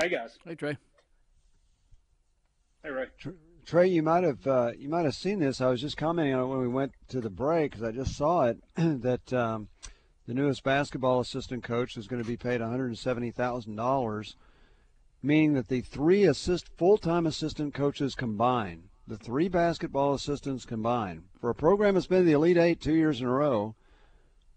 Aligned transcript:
Hey 0.00 0.10
guys. 0.10 0.38
Hey 0.44 0.54
Trey. 0.54 0.78
Hey 2.84 2.90
Ray. 2.90 3.06
Trey, 3.66 3.88
you 3.88 4.00
might 4.04 4.22
have 4.22 4.46
uh, 4.46 4.70
you 4.78 4.88
might 4.88 5.04
have 5.04 5.16
seen 5.16 5.40
this. 5.40 5.60
I 5.60 5.70
was 5.70 5.80
just 5.80 5.96
commenting 5.96 6.34
on 6.34 6.42
it 6.42 6.46
when 6.46 6.60
we 6.60 6.68
went 6.68 6.92
to 7.08 7.20
the 7.20 7.30
break 7.30 7.72
because 7.72 7.82
I 7.82 7.90
just 7.90 8.16
saw 8.16 8.44
it 8.44 8.62
that 8.76 9.32
um, 9.32 9.66
the 10.28 10.34
newest 10.34 10.62
basketball 10.62 11.18
assistant 11.18 11.64
coach 11.64 11.96
is 11.96 12.06
going 12.06 12.22
to 12.22 12.28
be 12.28 12.36
paid 12.36 12.60
one 12.60 12.70
hundred 12.70 12.96
seventy 12.96 13.32
thousand 13.32 13.74
dollars, 13.74 14.36
meaning 15.20 15.54
that 15.54 15.66
the 15.66 15.80
three 15.80 16.22
assist 16.22 16.68
full-time 16.76 17.26
assistant 17.26 17.74
coaches 17.74 18.14
combined, 18.14 18.84
the 19.08 19.16
three 19.16 19.48
basketball 19.48 20.14
assistants 20.14 20.64
combined, 20.64 21.24
for 21.40 21.50
a 21.50 21.56
program 21.56 21.94
that's 21.94 22.06
been 22.06 22.20
in 22.20 22.26
the 22.26 22.32
Elite 22.34 22.56
Eight 22.56 22.80
two 22.80 22.94
years 22.94 23.20
in 23.20 23.26
a 23.26 23.32
row, 23.32 23.74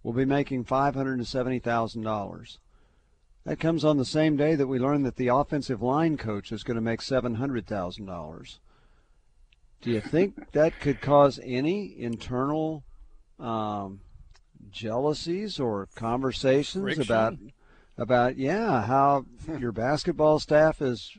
will 0.03 0.13
be 0.13 0.23
making 0.23 0.65
five 0.65 0.93
hundred 0.93 1.17
and 1.17 1.27
seventy 1.27 1.57
thousand 1.57 2.03
dollars. 2.03 2.59
That 3.43 3.59
comes 3.59 3.83
on 3.83 3.97
the 3.97 4.05
same 4.05 4.37
day 4.37 4.55
that 4.55 4.67
we 4.67 4.77
learn 4.77 5.03
that 5.03 5.15
the 5.15 5.29
offensive 5.29 5.81
line 5.81 6.15
coach 6.15 6.51
is 6.51 6.63
going 6.63 6.75
to 6.75 6.81
make 6.81 7.01
seven 7.01 7.35
hundred 7.35 7.65
thousand 7.65 8.05
dollars. 8.05 8.59
Do 9.81 9.89
you 9.89 10.01
think 10.01 10.51
that 10.51 10.79
could 10.79 11.01
cause 11.01 11.39
any 11.43 11.99
internal 11.99 12.83
um, 13.39 14.01
jealousies 14.69 15.59
or 15.59 15.89
conversations 15.95 16.83
Friction. 16.83 17.03
about 17.03 17.37
about 17.97 18.37
yeah 18.37 18.83
how 18.85 19.25
your 19.59 19.71
basketball 19.71 20.39
staff 20.39 20.81
is 20.81 21.11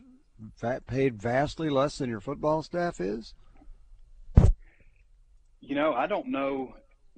va- 0.61 0.83
paid 0.87 1.21
vastly 1.21 1.69
less 1.69 1.99
than 1.99 2.09
your 2.09 2.21
football 2.21 2.63
staff 2.63 3.01
is? 3.01 3.35
You 5.61 5.75
know, 5.77 5.93
I 5.93 6.07
don't 6.07 6.29
know 6.29 6.75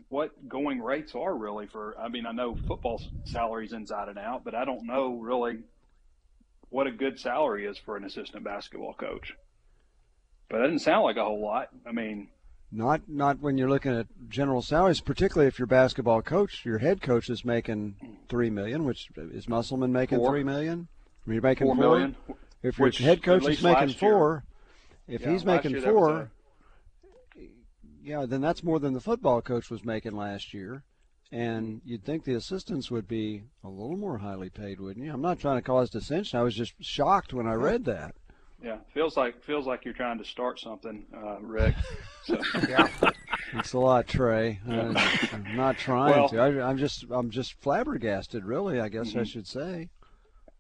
what 0.09 0.49
going 0.49 0.81
rates 0.81 1.15
are 1.15 1.35
really 1.37 1.67
for. 1.67 1.97
I 1.99 2.09
mean, 2.09 2.27
I 2.27 2.33
know 2.33 2.57
football 2.67 3.01
salaries 3.25 3.73
inside 3.73 4.09
and 4.09 4.19
out, 4.19 4.45
but 4.45 4.55
I 4.55 4.65
don't 4.65 4.87
know 4.87 5.15
really 5.17 5.59
what 6.71 6.87
a 6.87 6.93
good 6.93 7.19
salary 7.19 7.67
is 7.67 7.79
for 7.79 7.97
an 7.97 8.05
assistant 8.05 8.45
basketball 8.45 8.95
coach. 8.95 9.35
But 10.49 10.59
that 10.59 10.65
doesn't 10.65 10.81
sound 10.81 11.05
like 11.05 11.17
a 11.17 11.25
whole 11.25 11.41
lot. 11.43 11.69
I 11.87 11.93
mean, 11.93 12.29
Not 12.71 13.03
not 13.09 13.41
when 13.41 13.57
you're 13.57 13.69
looking 13.69 13.93
at 13.97 14.07
general 14.29 14.61
salaries, 14.63 15.01
particularly 15.01 15.49
if 15.49 15.59
your 15.59 15.67
basketball 15.67 16.23
coach, 16.23 16.65
your 16.65 16.79
head 16.79 17.01
coach 17.01 17.31
is 17.31 17.45
making 17.45 17.97
three 18.29 18.51
million, 18.51 18.85
which 18.85 19.09
is 19.17 19.49
Musselman 19.49 19.93
making 19.93 20.19
Four. 20.19 20.31
three 20.33 20.45
million? 20.45 20.89
I 21.27 21.31
mean, 21.31 21.35
you're 21.37 21.43
making 21.43 21.67
four 21.67 21.77
four 21.77 21.91
million. 21.91 22.17
If 22.63 22.79
your 22.79 22.91
head 22.91 23.23
coach 23.23 23.47
is 23.47 23.63
making 23.63 23.81
last 23.89 24.03
year- 24.03 24.11
four, 24.13 24.45
if 25.07 25.21
Yeah, 25.23 25.31
he's 25.33 25.45
making 25.45 25.81
four, 25.81 26.31
yeah, 28.05 28.27
then 28.27 28.41
that's 28.41 28.63
more 28.63 28.79
than 28.79 28.93
the 28.95 29.01
football 29.01 29.41
coach 29.43 29.71
was 29.71 29.85
making 29.85 30.17
last 30.17 30.53
year. 30.55 30.83
And 31.33 31.81
you'd 31.85 32.05
think 32.05 32.25
the 32.25 32.35
assistants 32.35 32.91
would 32.91 33.09
be 33.09 33.43
a 33.65 33.69
little 33.69 33.97
more 33.97 34.19
highly 34.19 34.51
paid, 34.51 34.79
wouldn't 34.79 35.05
you? 35.05 35.13
I'm 35.13 35.23
not 35.23 35.41
trying 35.41 35.57
to 35.57 35.63
cause 35.63 35.91
dissension. 35.91 36.39
I 36.39 36.43
was 36.43 36.55
just 36.55 36.75
shocked 36.81 37.33
when 37.33 37.47
I 37.49 37.55
read 37.55 37.85
that. 37.87 38.15
Yeah, 38.63 38.77
feels 38.95 39.17
like 39.17 39.43
feels 39.43 39.67
like 39.67 39.85
you're 39.85 39.95
trying 39.95 40.19
to 40.19 40.25
start 40.25 40.61
something, 40.61 41.05
uh, 41.17 41.41
Rick. 41.41 41.75
So, 42.25 42.41
Thanks 43.53 43.75
a 43.75 43.79
lot, 43.79 44.07
Trey. 44.07 44.59
Uh, 44.67 44.95
I'm 45.33 45.55
not 45.57 45.77
trying 45.77 46.13
Well- 46.19 46.29
to. 46.31 46.39
I, 46.41 46.67
I'm 46.69 46.79
just 46.79 47.05
I'm 47.11 47.29
just 47.31 47.61
flabbergasted, 47.61 48.45
really. 48.45 48.81
I 48.81 48.89
guess 48.89 49.15
I 49.15 49.19
Mhm. 49.21 49.27
should 49.27 49.47
say. 49.47 49.91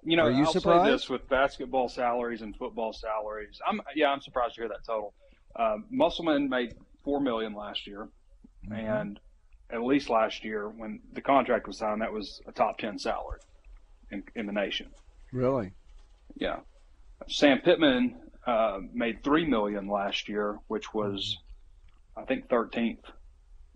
you 0.02 0.16
know, 0.18 0.24
Are 0.24 0.30
you 0.30 0.44
I'll 0.44 0.52
surprised? 0.52 0.84
say 0.86 0.90
this 0.90 1.08
with 1.08 1.26
basketball 1.30 1.88
salaries 1.88 2.42
and 2.42 2.54
football 2.56 2.92
salaries. 2.92 3.58
I'm 3.66 3.80
yeah, 3.94 4.08
I'm 4.10 4.20
surprised 4.20 4.56
to 4.56 4.62
hear 4.62 4.68
that 4.68 4.84
total. 4.86 5.14
Um, 5.56 5.86
Musselman 5.90 6.48
made 6.50 6.74
four 7.04 7.20
million 7.20 7.54
last 7.54 7.86
year, 7.86 8.08
Mm-hmm. 8.66 8.74
and 8.74 9.20
at 9.70 9.82
least 9.82 10.08
last 10.08 10.42
year 10.42 10.68
when 10.68 11.00
the 11.12 11.20
contract 11.20 11.66
was 11.66 11.76
signed, 11.78 12.00
that 12.00 12.12
was 12.12 12.40
a 12.46 12.52
top 12.52 12.78
ten 12.78 12.98
salary 12.98 13.40
in 14.10 14.22
in 14.34 14.46
the 14.46 14.52
nation. 14.52 14.88
Really? 15.32 15.72
Yeah, 16.36 16.60
Sam 17.28 17.60
Pittman 17.60 18.16
uh, 18.46 18.78
made 18.92 19.22
three 19.22 19.44
million 19.44 19.86
last 19.88 20.28
year, 20.28 20.58
which 20.68 20.94
was 20.94 21.36
I 22.16 22.22
think 22.24 22.48
13th 22.48 22.98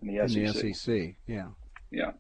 in 0.01 0.09
the 0.09 0.27
SEC. 0.29 0.37
In 0.39 0.53
the 0.69 0.75
SEC, 0.75 1.15
yeah. 1.27 1.49
Yeah. 1.91 2.13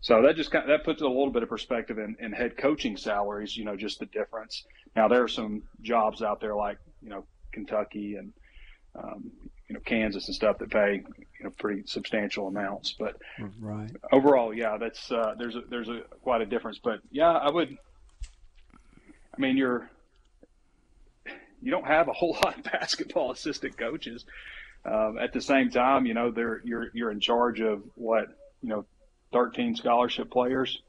So 0.00 0.22
that 0.22 0.36
just 0.36 0.50
kind 0.50 0.62
of, 0.64 0.68
that 0.68 0.84
puts 0.84 1.02
a 1.02 1.06
little 1.08 1.30
bit 1.30 1.42
of 1.42 1.48
perspective 1.48 1.98
in, 1.98 2.16
in 2.20 2.32
head 2.32 2.56
coaching 2.56 2.96
salaries. 2.96 3.56
You 3.56 3.64
know, 3.64 3.76
just 3.76 3.98
the 3.98 4.06
difference. 4.06 4.64
Now 4.94 5.08
there 5.08 5.22
are 5.22 5.28
some 5.28 5.62
jobs 5.82 6.22
out 6.22 6.40
there 6.40 6.54
like 6.54 6.78
you 7.02 7.10
know 7.10 7.24
Kentucky 7.52 8.16
and 8.16 8.32
um, 8.94 9.30
you 9.68 9.74
know 9.74 9.80
Kansas 9.84 10.26
and 10.26 10.34
stuff 10.34 10.58
that 10.58 10.70
pay 10.70 11.02
you 11.38 11.44
know 11.44 11.50
pretty 11.58 11.82
substantial 11.86 12.46
amounts. 12.48 12.94
But 12.98 13.16
Right. 13.58 13.90
overall, 14.12 14.54
yeah, 14.54 14.76
that's 14.78 15.10
uh, 15.10 15.34
there's 15.38 15.56
a 15.56 15.62
there's 15.68 15.88
a 15.88 16.00
quite 16.22 16.40
a 16.40 16.46
difference. 16.46 16.78
But 16.82 17.00
yeah, 17.10 17.30
I 17.32 17.50
would. 17.50 17.76
I 19.36 19.40
mean, 19.40 19.56
you're 19.56 19.90
you 21.60 21.70
don't 21.70 21.86
have 21.86 22.08
a 22.08 22.12
whole 22.12 22.32
lot 22.44 22.58
of 22.58 22.64
basketball 22.64 23.30
assistant 23.32 23.76
coaches. 23.76 24.24
Um, 24.84 25.18
at 25.18 25.32
the 25.32 25.40
same 25.40 25.70
time, 25.70 26.06
you 26.06 26.14
know, 26.14 26.30
they're 26.30 26.60
you're 26.64 26.88
you're 26.94 27.10
in 27.10 27.20
charge 27.20 27.60
of 27.60 27.82
what 27.96 28.26
you 28.62 28.68
know, 28.70 28.86
13 29.32 29.76
scholarship 29.76 30.30
players 30.30 30.80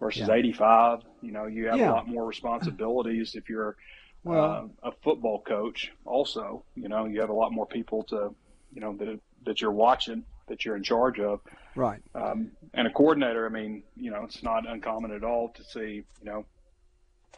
versus 0.00 0.28
Yeah. 0.28 0.34
85. 0.34 1.00
You 1.22 1.32
know, 1.32 1.46
you 1.46 1.66
have 1.68 1.76
Yeah. 1.78 1.90
a 1.90 1.94
lot 1.94 2.08
more 2.08 2.24
responsibilities 2.26 3.34
if 3.34 3.48
you're 3.48 3.76
Well, 4.24 4.70
uh, 4.84 4.88
a 4.88 4.92
football 5.02 5.40
coach. 5.42 5.92
Also, 6.04 6.64
you 6.74 6.88
know, 6.88 7.04
you 7.06 7.20
have 7.20 7.30
a 7.30 7.34
lot 7.34 7.52
more 7.52 7.66
people 7.66 8.02
to, 8.04 8.34
you 8.74 8.80
know, 8.80 8.92
that 8.96 9.20
that 9.44 9.60
you're 9.60 9.70
watching, 9.72 10.24
that 10.48 10.64
you're 10.64 10.74
in 10.76 10.82
charge 10.82 11.20
of. 11.20 11.40
right. 11.76 12.00
Um, 12.14 12.50
and 12.74 12.86
a 12.86 12.90
coordinator, 12.90 13.46
I 13.46 13.48
mean, 13.48 13.84
you 13.96 14.10
know, 14.10 14.24
it's 14.24 14.42
not 14.42 14.68
uncommon 14.68 15.12
at 15.12 15.22
all 15.22 15.50
to 15.50 15.62
see, 15.64 16.02
you 16.20 16.24
know, 16.24 16.44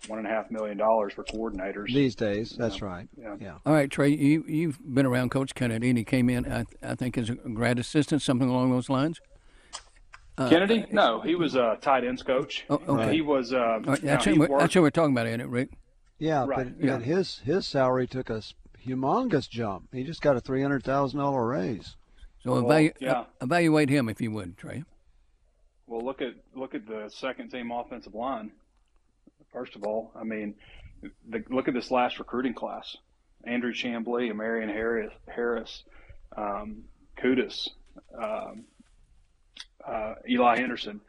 one 0.06 0.19
and 0.19 0.27
a 0.27 0.31
half 0.31 0.50
million 0.50 0.78
dollars 0.78 1.12
for 1.12 1.25
coordinators. 1.25 1.89
These 1.93 2.15
days, 2.15 2.55
that's 2.56 2.81
right. 2.81 3.09
Yeah. 3.21 3.37
Yeah. 3.41 3.55
All 3.66 3.72
right, 3.75 3.91
Trey, 3.91 4.09
you 4.09 4.45
you've 4.49 4.78
been 4.95 5.05
around 5.05 5.31
Coach 5.31 5.55
Kennedy, 5.55 5.91
and 5.91 5.99
he 5.99 6.05
came 6.05 6.31
in, 6.31 6.50
I, 6.50 6.65
I 6.83 6.95
think, 6.95 7.19
as 7.19 7.28
a 7.28 7.34
grad 7.34 7.78
assistant, 7.78 8.22
something 8.22 8.49
along 8.49 8.71
those 8.71 8.89
lines. 8.89 9.21
Uh, 10.39 10.49
Kennedy? 10.49 10.87
No, 10.93 11.21
he 11.21 11.34
was 11.34 11.56
a 11.56 11.77
tight 11.81 12.05
ends 12.05 12.22
coach. 12.22 12.65
Oh, 12.71 12.81
okay. 12.89 13.12
He 13.12 13.21
was. 13.21 13.53
Uh, 13.53 13.56
All 13.59 13.81
right, 13.81 14.03
now, 14.05 14.12
that's, 14.12 14.25
he 14.25 14.31
what 14.33 14.39
we're, 14.39 14.49
worked- 14.55 14.60
that's 14.62 14.75
what 14.77 14.83
we're 14.83 14.91
talking 14.91 15.12
about, 15.12 15.27
ain't 15.27 15.43
it, 15.43 15.49
Rick? 15.49 15.71
Yeah, 16.18 16.44
Right, 16.46 16.76
but, 16.78 16.84
yeah. 16.84 16.96
but 16.96 17.02
his 17.04 17.38
his 17.40 17.66
salary 17.66 18.06
took 18.06 18.30
a 18.30 18.42
humongous 18.86 19.48
jump. 19.48 19.88
He 19.92 20.04
just 20.04 20.20
got 20.22 20.36
a 20.36 20.40
three 20.40 20.62
hundred 20.62 20.82
thousand 20.84 21.20
dollar 21.20 21.46
raise. 21.46 21.96
So 22.42 22.52
Well, 22.52 22.62
evalu- 22.64 22.94
yeah. 23.00 23.24
evaluate 23.40 23.88
him 23.88 24.08
if 24.08 24.20
you 24.20 24.30
would, 24.32 24.56
Trey. 24.56 24.84
Well, 25.86 26.04
look 26.04 26.20
at 26.20 26.34
look 26.54 26.74
at 26.74 26.86
the 26.86 27.08
second 27.08 27.50
team 27.50 27.70
offensive 27.70 28.14
line. 28.14 28.50
First 29.52 29.76
of 29.76 29.84
all, 29.84 30.12
I 30.14 30.24
mean, 30.24 30.54
the, 31.28 31.42
look 31.48 31.68
at 31.68 31.74
this 31.74 31.90
last 31.90 32.18
recruiting 32.18 32.54
class: 32.54 32.96
Andrew 33.44 33.72
Chamblee, 33.72 34.34
Marion 34.34 34.68
Harris, 34.68 35.12
Harris, 35.26 35.84
um, 36.36 36.84
Kutas, 37.16 37.68
um, 38.20 38.64
uh, 39.86 40.14
Eli 40.28 40.58
Henderson. 40.58 41.00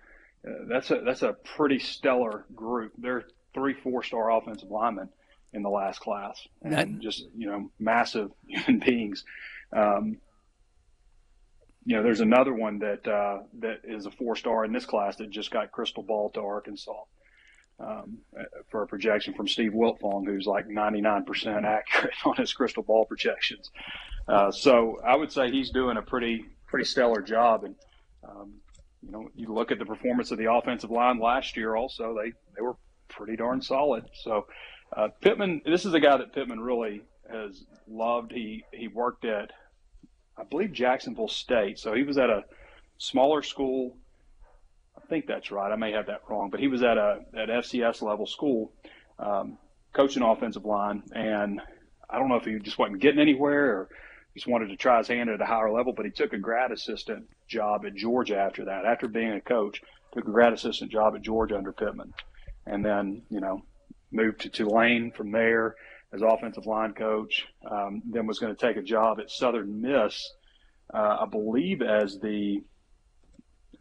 Uh, 0.47 0.51
that's 0.69 0.89
a 0.91 1.01
that's 1.03 1.21
a 1.23 1.33
pretty 1.33 1.79
stellar 1.79 2.45
group. 2.55 2.93
They're 2.97 3.25
three 3.53 3.73
four 3.73 4.03
star 4.03 4.31
offensive 4.31 4.69
linemen 4.69 5.09
in 5.53 5.63
the 5.63 5.69
last 5.69 5.99
class, 5.99 6.47
and 6.61 6.73
That- 6.73 6.99
just 6.99 7.25
you 7.35 7.49
know 7.49 7.71
massive 7.79 8.31
human 8.47 8.79
beings. 8.79 9.23
Um, 9.73 10.17
you 11.85 11.95
know, 11.95 12.03
there's 12.03 12.19
another 12.19 12.53
one 12.53 12.79
that 12.79 13.07
uh, 13.07 13.39
that 13.59 13.81
is 13.83 14.05
a 14.05 14.11
four 14.11 14.35
star 14.35 14.65
in 14.65 14.71
this 14.71 14.85
class 14.85 15.15
that 15.17 15.29
just 15.29 15.49
got 15.51 15.71
crystal 15.71 16.03
ball 16.03 16.29
to 16.31 16.41
Arkansas 16.41 17.03
um, 17.79 18.19
for 18.69 18.83
a 18.83 18.87
projection 18.87 19.33
from 19.33 19.47
Steve 19.47 19.71
Wiltfong, 19.71 20.25
who's 20.25 20.45
like 20.45 20.67
99% 20.67 21.63
accurate 21.63 22.13
on 22.25 22.35
his 22.35 22.53
crystal 22.53 22.83
ball 22.83 23.05
projections. 23.05 23.71
Uh, 24.27 24.51
so 24.51 24.99
I 25.03 25.15
would 25.15 25.31
say 25.31 25.49
he's 25.49 25.71
doing 25.71 25.97
a 25.97 26.01
pretty 26.01 26.45
pretty 26.67 26.85
stellar 26.85 27.21
job. 27.21 27.63
And 27.63 27.75
um, 28.27 28.53
you 29.01 29.11
know, 29.11 29.29
you 29.33 29.51
look 29.51 29.71
at 29.71 29.79
the 29.79 29.85
performance 29.85 30.29
of 30.31 30.37
the 30.37 30.51
offensive 30.51 30.91
line 30.91 31.19
last 31.19 31.57
year. 31.57 31.75
Also, 31.75 32.13
they 32.21 32.33
they 32.55 32.61
were 32.61 32.75
pretty 33.09 33.35
darn 33.35 33.61
solid. 33.61 34.05
So 34.13 34.47
uh, 34.95 35.09
Pittman, 35.21 35.61
this 35.65 35.85
is 35.85 35.93
a 35.93 35.99
guy 35.99 36.17
that 36.17 36.33
Pittman 36.33 36.59
really 36.59 37.01
has 37.31 37.63
loved. 37.87 38.31
He 38.31 38.63
he 38.71 38.87
worked 38.87 39.25
at 39.25 39.51
I 40.37 40.43
believe 40.43 40.71
Jacksonville 40.71 41.27
State. 41.27 41.79
So 41.79 41.93
he 41.93 42.03
was 42.03 42.17
at 42.17 42.29
a 42.29 42.45
smaller 42.97 43.41
school. 43.41 43.97
I 44.97 45.05
think 45.07 45.27
that's 45.27 45.51
right. 45.51 45.71
I 45.71 45.75
may 45.75 45.91
have 45.91 46.07
that 46.07 46.21
wrong, 46.29 46.49
but 46.49 46.59
he 46.59 46.67
was 46.67 46.83
at 46.83 46.97
a 46.97 47.21
at 47.35 47.49
FCS 47.49 48.01
level 48.01 48.25
school. 48.25 48.71
Um, 49.17 49.57
coaching 49.93 50.23
offensive 50.23 50.65
line, 50.65 51.03
and 51.13 51.61
I 52.09 52.19
don't 52.19 52.29
know 52.29 52.35
if 52.35 52.45
he 52.45 52.57
just 52.59 52.77
wasn't 52.77 53.01
getting 53.01 53.19
anywhere 53.19 53.65
or 53.65 53.89
just 54.33 54.47
wanted 54.47 54.69
to 54.69 54.77
try 54.77 54.99
his 54.99 55.07
hand 55.07 55.29
at 55.29 55.41
a 55.41 55.45
higher 55.45 55.71
level, 55.71 55.93
but 55.93 56.05
he 56.05 56.11
took 56.11 56.31
a 56.33 56.37
grad 56.37 56.71
assistant 56.71 57.27
job 57.47 57.85
at 57.85 57.95
Georgia 57.95 58.37
after 58.37 58.65
that. 58.65 58.85
After 58.85 59.07
being 59.07 59.31
a 59.31 59.41
coach, 59.41 59.81
took 60.13 60.25
a 60.25 60.31
grad 60.31 60.53
assistant 60.53 60.91
job 60.91 61.15
at 61.15 61.21
Georgia 61.21 61.57
under 61.57 61.71
Pittman, 61.71 62.13
and 62.65 62.83
then 62.85 63.23
you 63.29 63.39
know 63.39 63.63
moved 64.11 64.41
to 64.41 64.49
Tulane 64.49 65.11
from 65.11 65.31
there 65.31 65.75
as 66.13 66.21
offensive 66.21 66.65
line 66.65 66.93
coach. 66.93 67.45
Um, 67.69 68.01
then 68.09 68.25
was 68.25 68.39
going 68.39 68.55
to 68.55 68.59
take 68.59 68.77
a 68.77 68.81
job 68.81 69.19
at 69.19 69.29
Southern 69.29 69.81
Miss, 69.81 70.31
uh, 70.93 71.17
I 71.21 71.25
believe, 71.29 71.81
as 71.81 72.19
the 72.19 72.63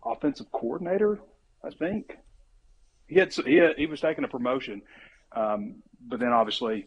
offensive 0.04 0.50
coordinator. 0.52 1.20
I 1.64 1.70
think 1.70 2.16
he 3.06 3.18
had 3.18 3.32
he, 3.32 3.56
had, 3.56 3.76
he 3.76 3.86
was 3.86 4.00
taking 4.00 4.24
a 4.24 4.28
promotion, 4.28 4.82
um, 5.34 5.82
but 6.06 6.20
then 6.20 6.28
obviously 6.32 6.86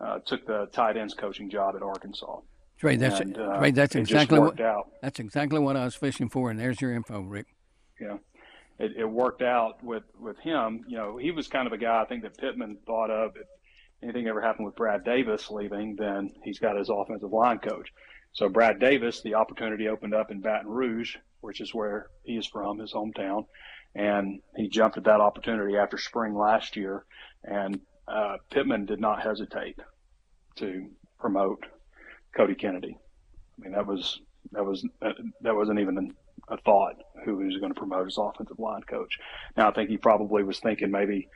uh, 0.00 0.18
took 0.26 0.46
the 0.46 0.66
tight 0.72 0.96
ends 0.96 1.14
coaching 1.14 1.50
job 1.50 1.76
at 1.76 1.82
Arkansas. 1.82 2.40
Trey, 2.78 2.96
that's 2.96 3.20
and, 3.20 3.36
uh, 3.36 3.58
Trey, 3.58 3.72
that's 3.72 3.96
exactly 3.96 4.38
what 4.38 4.60
out. 4.60 4.88
that's 5.02 5.18
exactly 5.18 5.58
what 5.58 5.76
I 5.76 5.84
was 5.84 5.96
fishing 5.96 6.28
for, 6.28 6.50
and 6.50 6.58
there's 6.58 6.80
your 6.80 6.92
info, 6.92 7.20
Rick. 7.20 7.46
Yeah, 8.00 8.18
it, 8.78 8.92
it, 8.96 9.04
worked 9.04 9.42
out 9.42 9.82
with 9.82 10.04
with 10.18 10.38
him. 10.38 10.84
You 10.88 10.96
know, 10.96 11.16
he 11.16 11.30
was 11.30 11.48
kind 11.48 11.66
of 11.66 11.72
a 11.72 11.78
guy 11.78 12.02
I 12.02 12.04
think 12.04 12.22
that 12.22 12.38
Pittman 12.38 12.78
thought 12.86 13.10
of. 13.10 13.32
If 13.36 13.46
anything 14.02 14.28
ever 14.28 14.40
happened 14.40 14.66
with 14.66 14.76
Brad 14.76 15.04
Davis 15.04 15.50
leaving, 15.50 15.96
then 15.96 16.30
he's 16.44 16.58
got 16.58 16.76
his 16.76 16.88
offensive 16.88 17.32
line 17.32 17.58
coach. 17.58 17.92
So 18.32 18.48
Brad 18.48 18.78
Davis, 18.78 19.20
the 19.22 19.34
opportunity 19.34 19.88
opened 19.88 20.14
up 20.14 20.30
in 20.30 20.40
Baton 20.40 20.68
Rouge, 20.68 21.16
which 21.40 21.60
is 21.60 21.74
where 21.74 22.06
he 22.22 22.36
is 22.36 22.46
from, 22.46 22.78
his 22.78 22.92
hometown, 22.92 23.46
and 23.94 24.40
he 24.56 24.68
jumped 24.68 24.96
at 24.96 25.04
that 25.04 25.20
opportunity 25.20 25.76
after 25.76 25.98
spring 25.98 26.34
last 26.34 26.76
year. 26.76 27.04
And 27.42 27.80
uh, 28.06 28.36
Pittman 28.50 28.86
did 28.86 29.00
not 29.00 29.22
hesitate 29.22 29.78
to 30.56 30.88
promote 31.18 31.64
Cody 32.36 32.54
Kennedy. 32.54 32.96
I 32.96 33.62
mean, 33.62 33.72
that 33.72 33.86
was 33.86 34.20
that 34.52 34.64
was 34.64 34.86
that 35.00 35.54
wasn't 35.54 35.80
even 35.80 36.14
a 36.50 36.56
thought 36.58 36.96
who 37.24 37.36
was 37.36 37.56
going 37.58 37.72
to 37.72 37.78
promote 37.78 38.06
as 38.06 38.18
offensive 38.18 38.58
line 38.58 38.82
coach. 38.82 39.18
Now 39.56 39.68
I 39.68 39.72
think 39.72 39.90
he 39.90 39.96
probably 39.96 40.42
was 40.42 40.58
thinking 40.60 40.90
maybe 40.90 41.28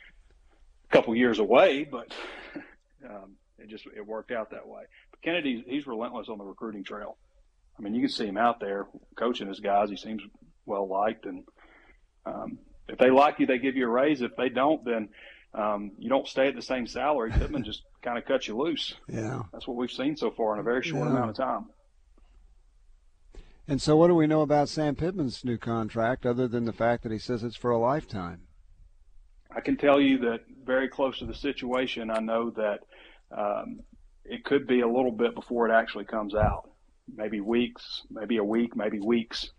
a 0.90 0.92
couple 0.92 1.14
years 1.14 1.38
away, 1.38 1.84
but 1.84 2.12
um, 3.08 3.36
it 3.58 3.68
just 3.68 3.84
it 3.96 4.06
worked 4.06 4.30
out 4.30 4.50
that 4.50 4.66
way. 4.66 4.82
But 5.10 5.22
Kennedy, 5.22 5.64
he's 5.66 5.86
relentless 5.86 6.28
on 6.28 6.38
the 6.38 6.44
recruiting 6.44 6.84
trail. 6.84 7.16
I 7.78 7.82
mean, 7.82 7.94
you 7.94 8.02
can 8.02 8.10
see 8.10 8.26
him 8.26 8.36
out 8.36 8.60
there 8.60 8.86
coaching 9.16 9.48
his 9.48 9.60
guys. 9.60 9.90
He 9.90 9.96
seems 9.96 10.22
well 10.66 10.88
liked, 10.88 11.26
and 11.26 11.44
um, 12.26 12.58
if 12.88 12.98
they 12.98 13.10
like 13.10 13.38
you, 13.38 13.46
they 13.46 13.58
give 13.58 13.76
you 13.76 13.86
a 13.86 13.90
raise. 13.90 14.22
If 14.22 14.36
they 14.36 14.48
don't, 14.48 14.84
then 14.84 15.08
um, 15.54 15.92
you 15.98 16.08
don't 16.08 16.28
stay 16.28 16.48
at 16.48 16.54
the 16.54 16.62
same 16.62 16.86
salary. 16.86 17.30
Pittman 17.30 17.64
just 17.64 17.82
kind 18.02 18.18
of 18.18 18.24
cuts 18.24 18.48
you 18.48 18.56
loose. 18.56 18.94
Yeah, 19.08 19.42
that's 19.52 19.66
what 19.66 19.76
we've 19.76 19.90
seen 19.90 20.16
so 20.16 20.30
far 20.30 20.54
in 20.54 20.60
a 20.60 20.62
very 20.62 20.82
short 20.82 21.06
yeah. 21.06 21.12
amount 21.12 21.30
of 21.30 21.36
time. 21.36 21.66
And 23.68 23.80
so, 23.80 23.96
what 23.96 24.08
do 24.08 24.14
we 24.14 24.26
know 24.26 24.40
about 24.40 24.68
Sam 24.68 24.96
Pittman's 24.96 25.44
new 25.44 25.56
contract, 25.56 26.26
other 26.26 26.48
than 26.48 26.64
the 26.64 26.72
fact 26.72 27.02
that 27.04 27.12
he 27.12 27.18
says 27.18 27.44
it's 27.44 27.56
for 27.56 27.70
a 27.70 27.78
lifetime? 27.78 28.42
I 29.54 29.60
can 29.60 29.76
tell 29.76 30.00
you 30.00 30.18
that 30.18 30.40
very 30.64 30.88
close 30.88 31.18
to 31.18 31.26
the 31.26 31.34
situation, 31.34 32.10
I 32.10 32.18
know 32.18 32.50
that 32.50 32.80
um, 33.36 33.80
it 34.24 34.44
could 34.44 34.66
be 34.66 34.80
a 34.80 34.88
little 34.88 35.12
bit 35.12 35.34
before 35.34 35.68
it 35.68 35.72
actually 35.72 36.04
comes 36.04 36.34
out. 36.34 36.70
Maybe 37.14 37.40
weeks, 37.40 38.02
maybe 38.10 38.38
a 38.38 38.44
week, 38.44 38.74
maybe 38.74 38.98
weeks 39.00 39.50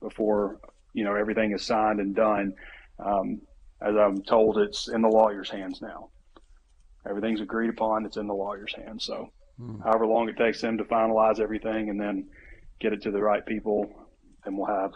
before 0.00 0.60
you 0.94 1.04
know 1.04 1.14
everything 1.14 1.52
is 1.52 1.64
signed 1.64 2.00
and 2.00 2.14
done. 2.14 2.54
Um, 2.98 3.42
as 3.82 3.94
I'm 3.96 4.22
told, 4.22 4.58
it's 4.58 4.88
in 4.88 5.02
the 5.02 5.08
lawyer's 5.08 5.50
hands 5.50 5.80
now. 5.82 6.10
Everything's 7.08 7.40
agreed 7.40 7.70
upon. 7.70 8.04
It's 8.04 8.18
in 8.18 8.26
the 8.26 8.34
lawyer's 8.34 8.74
hands. 8.74 9.04
So, 9.04 9.32
hmm. 9.58 9.80
however 9.80 10.06
long 10.06 10.28
it 10.28 10.36
takes 10.36 10.60
them 10.60 10.78
to 10.78 10.84
finalize 10.84 11.40
everything 11.40 11.90
and 11.90 12.00
then 12.00 12.28
get 12.80 12.92
it 12.92 13.02
to 13.02 13.10
the 13.10 13.20
right 13.20 13.44
people, 13.44 13.86
and 14.44 14.56
we'll 14.56 14.66
have 14.66 14.92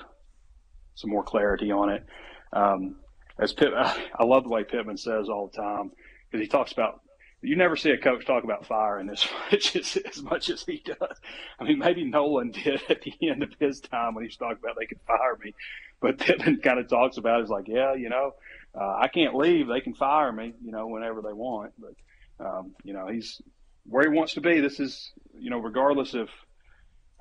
some 0.94 1.10
more 1.10 1.22
clarity 1.22 1.70
on 1.70 1.90
it. 1.90 2.04
Um, 2.52 2.96
as 3.38 3.52
Pitt, 3.52 3.72
I 3.75 4.25
love 4.25 4.44
the 4.44 4.50
way 4.50 4.64
Pittman 4.64 4.96
says 4.96 5.28
all 5.28 5.48
the 5.48 5.56
time 5.56 5.92
because 6.31 6.44
he 6.44 6.48
talks 6.48 6.72
about 6.72 7.00
you 7.44 7.56
never 7.56 7.76
see 7.76 7.90
a 7.90 7.98
coach 7.98 8.25
talk 8.25 8.42
about 8.42 8.66
firing 8.66 9.10
as 9.10 9.26
much 9.52 9.76
as, 9.76 9.96
as 9.96 10.22
much 10.22 10.48
as 10.48 10.62
he 10.62 10.82
does. 10.84 11.19
I 11.60 11.64
mean, 11.64 11.78
maybe 11.78 12.04
Nolan 12.04 12.50
did 12.50 12.81
at 12.88 13.02
the 13.02 13.12
end 13.28 13.42
of 13.42 13.50
his 13.60 13.81
time 13.81 14.14
when 14.14 14.25
he 14.25 14.28
was 14.28 14.36
talking 14.36 14.58
about 14.62 14.76
they 14.78 14.86
could 14.86 15.00
fire 15.06 15.38
me, 15.42 15.54
but 16.00 16.19
Pittman 16.19 16.60
kind 16.62 16.78
of 16.78 16.88
talks 16.88 17.19
about 17.19 17.40
it 17.40 17.44
as 17.44 17.50
like, 17.50 17.69
yeah, 17.69 17.94
you 17.94 18.08
know, 18.08 18.32
uh, 18.75 18.96
I 19.00 19.08
can't 19.08 19.34
leave. 19.34 19.69
They 19.69 19.81
can 19.81 19.94
fire 19.94 20.32
me, 20.32 20.54
you 20.64 20.72
know, 20.72 20.86
whenever 20.86 21.20
they 21.22 21.32
want. 21.32 21.72
But 21.78 22.44
um, 22.44 22.75
you 22.82 22.94
know, 22.94 23.06
he's 23.06 23.40
where 23.84 24.10
he 24.10 24.16
wants 24.16 24.34
to 24.34 24.40
be. 24.40 24.60
This 24.60 24.81
is, 24.81 25.12
you 25.38 25.50
know, 25.50 25.58
regardless 25.58 26.14
if 26.14 26.31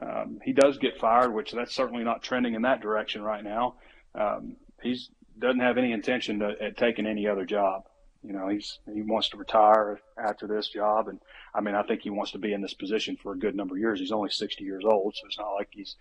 um, 0.03 0.39
he 0.43 0.53
does 0.53 0.77
get 0.77 0.99
fired, 0.99 1.33
which 1.33 1.51
that's 1.51 1.73
certainly 1.73 2.03
not 2.03 2.23
trending 2.23 2.55
in 2.55 2.63
that 2.63 2.81
direction 2.81 3.21
right 3.21 3.43
now. 3.43 3.75
Um, 4.15 4.57
he's 4.81 5.09
doesn't 5.39 5.61
have 5.61 5.77
any 5.77 5.91
intention 5.91 6.39
to, 6.39 6.53
at 6.61 6.77
taking 6.77 7.07
any 7.07 7.27
other 7.27 7.45
job. 7.45 7.83
You 8.21 8.33
know, 8.33 8.47
he's 8.47 8.79
he 8.93 9.01
wants 9.01 9.29
to 9.29 9.37
retire 9.37 9.99
after 10.17 10.47
this 10.47 10.69
job, 10.69 11.07
and 11.07 11.19
I 11.53 11.61
mean, 11.61 11.75
I 11.75 11.83
think 11.83 12.01
he 12.01 12.09
wants 12.09 12.31
to 12.31 12.37
be 12.37 12.53
in 12.53 12.61
this 12.61 12.73
position 12.73 13.17
for 13.21 13.33
a 13.33 13.37
good 13.37 13.55
number 13.55 13.75
of 13.75 13.79
years. 13.79 13.99
He's 13.99 14.11
only 14.11 14.29
60 14.29 14.63
years 14.63 14.83
old, 14.85 15.15
so 15.15 15.27
it's 15.27 15.37
not 15.37 15.51
like 15.51 15.67
he's, 15.71 15.95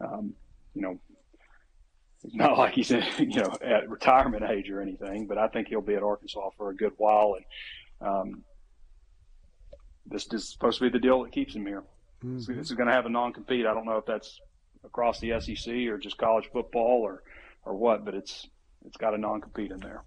um, 0.00 0.34
you 0.74 0.82
know, 0.82 0.98
it's 2.24 2.34
not 2.34 2.56
like 2.56 2.72
he's 2.72 2.90
in, 2.90 3.04
you 3.18 3.40
know 3.40 3.56
at 3.62 3.90
retirement 3.90 4.44
age 4.44 4.70
or 4.70 4.80
anything, 4.80 5.26
but 5.26 5.36
I 5.38 5.48
think 5.48 5.68
he'll 5.68 5.82
be 5.82 5.94
at 5.94 6.02
Arkansas 6.02 6.50
for 6.56 6.70
a 6.70 6.76
good 6.76 6.92
while, 6.96 7.36
and 7.36 8.08
um, 8.08 8.44
this 10.06 10.26
is 10.32 10.50
supposed 10.50 10.78
to 10.78 10.84
be 10.84 10.90
the 10.90 10.98
deal 10.98 11.22
that 11.24 11.32
keeps 11.32 11.54
him 11.54 11.66
here. 11.66 11.84
Mm-hmm. 12.26 12.40
So 12.40 12.52
this 12.52 12.70
is 12.70 12.76
going 12.76 12.88
to 12.88 12.94
have 12.94 13.06
a 13.06 13.10
non-compete. 13.10 13.66
I 13.66 13.74
don't 13.74 13.86
know 13.86 13.98
if 13.98 14.06
that's 14.06 14.40
across 14.84 15.20
the 15.20 15.40
SEC 15.40 15.72
or 15.88 15.98
just 15.98 16.16
college 16.18 16.48
football 16.52 17.02
or 17.02 17.22
or 17.64 17.74
what, 17.74 18.04
but 18.04 18.14
it's 18.14 18.46
it's 18.84 18.96
got 18.96 19.14
a 19.14 19.18
non-compete 19.18 19.70
in 19.70 19.80
there. 19.80 20.02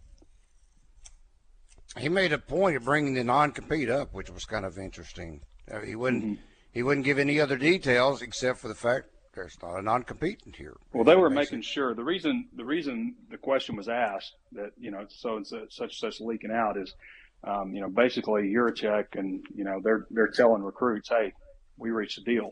He 1.98 2.10
made 2.10 2.34
a 2.34 2.38
point 2.38 2.78
of 2.78 2.86
bringing 2.86 3.14
the 3.14 3.24
non-compete 3.24 3.90
up, 3.90 4.14
which 4.14 4.30
was 4.30 4.46
kind 4.46 4.66
of 4.66 4.78
interesting. 4.78 5.42
Uh, 5.72 5.80
he 5.80 5.96
wouldn't 5.96 6.24
mm-hmm. 6.24 6.42
he 6.72 6.84
wouldn't 6.84 7.06
give 7.06 7.20
any 7.20 7.40
other 7.40 7.58
details 7.58 8.22
except 8.22 8.60
for 8.60 8.68
the 8.68 8.76
fact 8.76 9.08
there's 9.34 9.58
not 9.62 9.78
a 9.78 9.82
non-compete 9.82 10.42
in 10.46 10.54
here. 10.54 10.76
Well, 10.94 11.04
they 11.04 11.16
were 11.16 11.30
making 11.30 11.62
sure 11.62 11.94
the 11.94 12.04
reason 12.04 12.48
the 12.56 12.66
reason 12.66 13.16
the 13.30 13.38
question 13.38 13.76
was 13.76 13.88
asked 13.88 14.36
that 14.54 14.72
you 14.78 14.92
know 14.92 15.06
so 15.10 15.38
it's 15.38 15.54
such 15.70 16.00
such 16.00 16.20
leaking 16.20 16.52
out 16.52 16.78
is, 16.78 16.94
um, 17.44 17.74
you 17.74 17.82
know, 17.82 17.90
basically 17.90 18.44
Yurachek 18.54 19.08
and 19.14 19.46
you 19.54 19.64
know 19.64 19.80
they're 19.84 20.08
they're 20.12 20.28
telling 20.28 20.64
recruits, 20.64 21.10
hey, 21.10 21.34
we 21.80 21.90
reached 21.90 22.18
a 22.18 22.24
deal. 22.24 22.52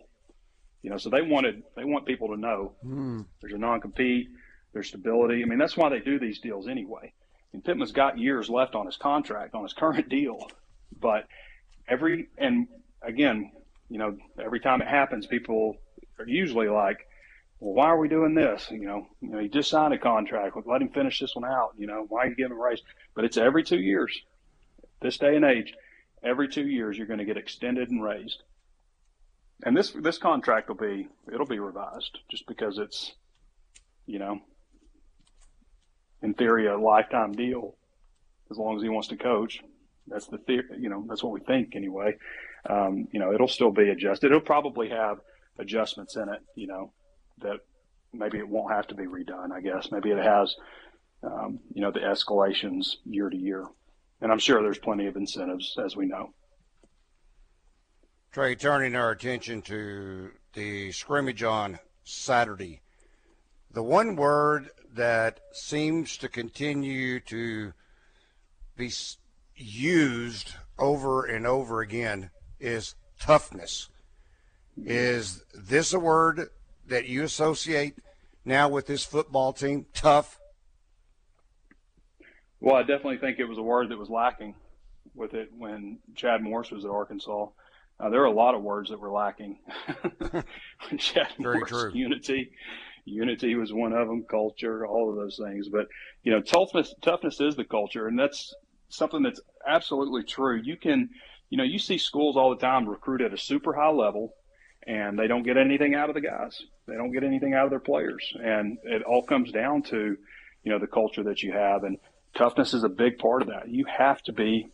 You 0.81 0.91
know, 0.91 0.97
so 0.97 1.09
they 1.09 1.21
wanted 1.21 1.63
they 1.75 1.83
want 1.83 2.05
people 2.05 2.29
to 2.29 2.37
know 2.37 2.73
mm. 2.85 3.25
there's 3.41 3.53
a 3.53 3.57
non-compete, 3.57 4.29
there's 4.73 4.87
stability. 4.87 5.41
I 5.41 5.45
mean, 5.45 5.59
that's 5.59 5.75
why 5.75 5.89
they 5.89 5.99
do 5.99 6.19
these 6.19 6.39
deals 6.39 6.67
anyway. 6.67 7.13
And 7.53 7.63
Pittman's 7.63 7.91
got 7.91 8.17
years 8.17 8.49
left 8.49 8.75
on 8.75 8.85
his 8.85 8.97
contract 8.97 9.55
on 9.55 9.63
his 9.63 9.73
current 9.73 10.09
deal, 10.09 10.47
but 10.99 11.27
every 11.87 12.29
and 12.37 12.67
again, 13.01 13.51
you 13.89 13.97
know, 13.97 14.17
every 14.43 14.59
time 14.59 14.81
it 14.81 14.87
happens, 14.87 15.25
people 15.25 15.77
are 16.19 16.27
usually 16.27 16.69
like, 16.69 17.07
well, 17.59 17.73
why 17.73 17.87
are 17.87 17.97
we 17.97 18.07
doing 18.07 18.35
this? 18.35 18.67
You 18.69 18.85
know, 18.85 19.07
you 19.21 19.29
know, 19.29 19.39
he 19.39 19.47
just 19.47 19.69
signed 19.69 19.93
a 19.93 19.97
contract. 19.97 20.55
Let 20.65 20.81
him 20.81 20.89
finish 20.89 21.19
this 21.19 21.35
one 21.35 21.45
out. 21.45 21.73
You 21.77 21.87
know, 21.87 22.05
why 22.07 22.23
are 22.23 22.27
you 22.27 22.35
giving 22.35 22.51
him 22.51 22.59
a 22.59 22.63
raise? 22.63 22.81
But 23.15 23.25
it's 23.25 23.37
every 23.37 23.63
two 23.63 23.79
years. 23.79 24.17
This 25.01 25.17
day 25.17 25.35
and 25.35 25.45
age, 25.45 25.73
every 26.23 26.47
two 26.47 26.67
years 26.67 26.97
you're 26.97 27.07
going 27.07 27.19
to 27.19 27.25
get 27.25 27.37
extended 27.37 27.89
and 27.89 28.03
raised. 28.03 28.43
And 29.63 29.75
this 29.75 29.91
this 29.91 30.17
contract 30.17 30.69
will 30.69 30.75
be 30.75 31.07
it'll 31.31 31.47
be 31.47 31.59
revised 31.59 32.19
just 32.29 32.45
because 32.47 32.77
it's, 32.77 33.13
you 34.05 34.19
know, 34.19 34.39
in 36.21 36.33
theory 36.33 36.67
a 36.67 36.77
lifetime 36.77 37.33
deal, 37.33 37.75
as 38.51 38.57
long 38.57 38.75
as 38.75 38.83
he 38.83 38.89
wants 38.89 39.07
to 39.09 39.17
coach. 39.17 39.61
That's 40.07 40.27
the 40.27 40.37
theory. 40.37 40.65
You 40.77 40.89
know, 40.89 41.05
that's 41.07 41.23
what 41.23 41.33
we 41.33 41.41
think 41.41 41.75
anyway. 41.75 42.17
Um, 42.69 43.07
you 43.11 43.19
know, 43.19 43.33
it'll 43.33 43.47
still 43.47 43.71
be 43.71 43.89
adjusted. 43.89 44.27
It'll 44.27 44.41
probably 44.41 44.89
have 44.89 45.17
adjustments 45.57 46.15
in 46.15 46.29
it, 46.29 46.39
you 46.55 46.67
know, 46.67 46.91
that 47.39 47.59
maybe 48.13 48.37
it 48.37 48.47
won't 48.47 48.73
have 48.73 48.87
to 48.87 48.95
be 48.95 49.05
redone, 49.05 49.51
I 49.51 49.61
guess. 49.61 49.91
Maybe 49.91 50.11
it 50.11 50.23
has, 50.23 50.55
um, 51.23 51.59
you 51.73 51.81
know, 51.81 51.91
the 51.91 51.99
escalations 51.99 52.95
year 53.05 53.29
to 53.29 53.37
year. 53.37 53.65
And 54.21 54.31
I'm 54.31 54.39
sure 54.39 54.61
there's 54.61 54.79
plenty 54.79 55.07
of 55.07 55.15
incentives, 55.15 55.77
as 55.83 55.95
we 55.95 56.05
know. 56.05 56.33
Trey, 58.37 58.53
turning 58.53 58.93
our 58.93 59.09
attention 59.09 59.63
to 59.63 60.29
the 60.53 60.91
scrimmage 60.91 61.41
on 61.41 61.79
Saturday, 62.03 62.81
the 63.71 63.81
one 63.81 64.15
word 64.15 64.69
that 64.93 65.39
seems 65.53 66.17
to 66.17 66.29
continue 66.29 67.19
to 67.21 67.73
be 68.75 68.91
used 69.55 70.53
over 70.77 71.25
and 71.25 71.47
over 71.47 71.81
again 71.81 72.29
is 72.59 72.93
toughness. 73.19 73.89
Is 74.85 75.43
this 75.55 75.91
a 75.91 75.99
word 75.99 76.51
that 76.85 77.07
you 77.07 77.23
associate 77.23 77.95
now 78.45 78.69
with 78.69 78.85
this 78.85 79.03
football 79.03 79.51
team? 79.51 79.87
Tough. 79.95 80.39
Well, 82.61 82.75
I 82.75 82.81
definitely 82.81 83.17
think 83.17 83.39
it 83.39 83.45
was 83.45 83.57
a 83.57 83.63
word 83.63 83.89
that 83.89 83.97
was 83.97 84.11
lacking 84.11 84.53
with 85.15 85.33
it 85.33 85.49
when 85.57 85.97
Chad 86.13 86.43
Morris 86.43 86.69
was 86.69 86.85
at 86.85 86.91
Arkansas. 86.91 87.47
Uh, 87.99 88.09
there 88.09 88.21
are 88.21 88.25
a 88.25 88.31
lot 88.31 88.53
of 88.55 88.61
words 88.61 88.89
that 88.89 88.99
were 88.99 89.11
lacking. 89.11 89.57
when 90.31 90.99
Very 91.39 91.61
true. 91.65 91.91
unity, 91.93 92.51
unity 93.05 93.55
was 93.55 93.73
one 93.73 93.93
of 93.93 94.07
them. 94.07 94.23
Culture, 94.29 94.85
all 94.85 95.09
of 95.09 95.15
those 95.15 95.39
things. 95.43 95.67
But 95.69 95.87
you 96.23 96.31
know, 96.31 96.41
toughness, 96.41 96.93
toughness 97.01 97.41
is 97.41 97.55
the 97.55 97.63
culture, 97.63 98.07
and 98.07 98.17
that's 98.17 98.53
something 98.89 99.23
that's 99.23 99.41
absolutely 99.67 100.23
true. 100.23 100.61
You 100.63 100.77
can, 100.77 101.09
you 101.49 101.57
know, 101.57 101.63
you 101.63 101.79
see 101.79 101.97
schools 101.97 102.37
all 102.37 102.51
the 102.51 102.61
time 102.61 102.87
recruit 102.87 103.21
at 103.21 103.33
a 103.33 103.37
super 103.37 103.73
high 103.73 103.89
level, 103.89 104.33
and 104.85 105.17
they 105.17 105.27
don't 105.27 105.43
get 105.43 105.57
anything 105.57 105.95
out 105.95 106.09
of 106.09 106.15
the 106.15 106.21
guys. 106.21 106.61
They 106.87 106.95
don't 106.95 107.11
get 107.11 107.23
anything 107.23 107.53
out 107.53 107.65
of 107.65 107.71
their 107.71 107.79
players, 107.79 108.31
and 108.39 108.77
it 108.83 109.01
all 109.03 109.23
comes 109.23 109.51
down 109.51 109.81
to, 109.83 110.17
you 110.63 110.71
know, 110.71 110.79
the 110.79 110.87
culture 110.87 111.23
that 111.23 111.41
you 111.41 111.51
have, 111.51 111.83
and 111.83 111.97
toughness 112.35 112.73
is 112.73 112.83
a 112.83 112.89
big 112.89 113.17
part 113.17 113.41
of 113.41 113.47
that. 113.47 113.69
You 113.69 113.85
have 113.85 114.21
to 114.23 114.33
be, 114.33 114.69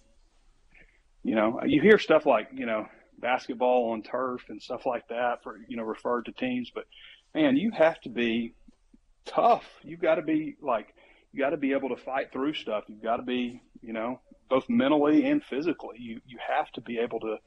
you 1.24 1.36
know, 1.36 1.62
you 1.66 1.82
hear 1.82 1.98
stuff 1.98 2.26
like, 2.26 2.50
you 2.54 2.66
know, 2.66 2.88
basketball 3.24 3.92
on 3.92 4.04
turf 4.04 4.42
and 4.50 4.62
stuff 4.62 4.86
like 4.86 5.08
that 5.08 5.42
for, 5.42 5.58
you 5.68 5.78
know, 5.78 5.84
referred 5.84 6.26
to 6.26 6.32
teams, 6.34 6.70
but 6.74 6.86
man, 7.34 7.58
you 7.58 7.72
have 7.72 8.00
to 8.02 8.10
be 8.10 8.54
tough. 9.26 9.66
You've 9.82 10.02
got 10.02 10.16
to 10.16 10.22
be 10.22 10.56
like, 10.62 10.94
you 11.32 11.40
got 11.40 11.52
to 11.52 11.58
be 11.58 11.74
able 11.74 11.90
to 11.90 11.96
fight 11.96 12.32
through 12.32 12.54
stuff. 12.54 12.84
You've 12.88 13.02
got 13.02 13.18
to 13.18 13.24
be, 13.24 13.62
you 13.82 13.94
know, 13.94 14.20
both 14.50 14.66
mentally 14.70 15.26
and 15.26 15.44
physically. 15.44 15.98
You 16.00 16.22
you 16.28 16.38
have 16.48 16.70
to 16.74 16.82
be 16.82 17.00
able 17.00 17.20
to 17.22 17.38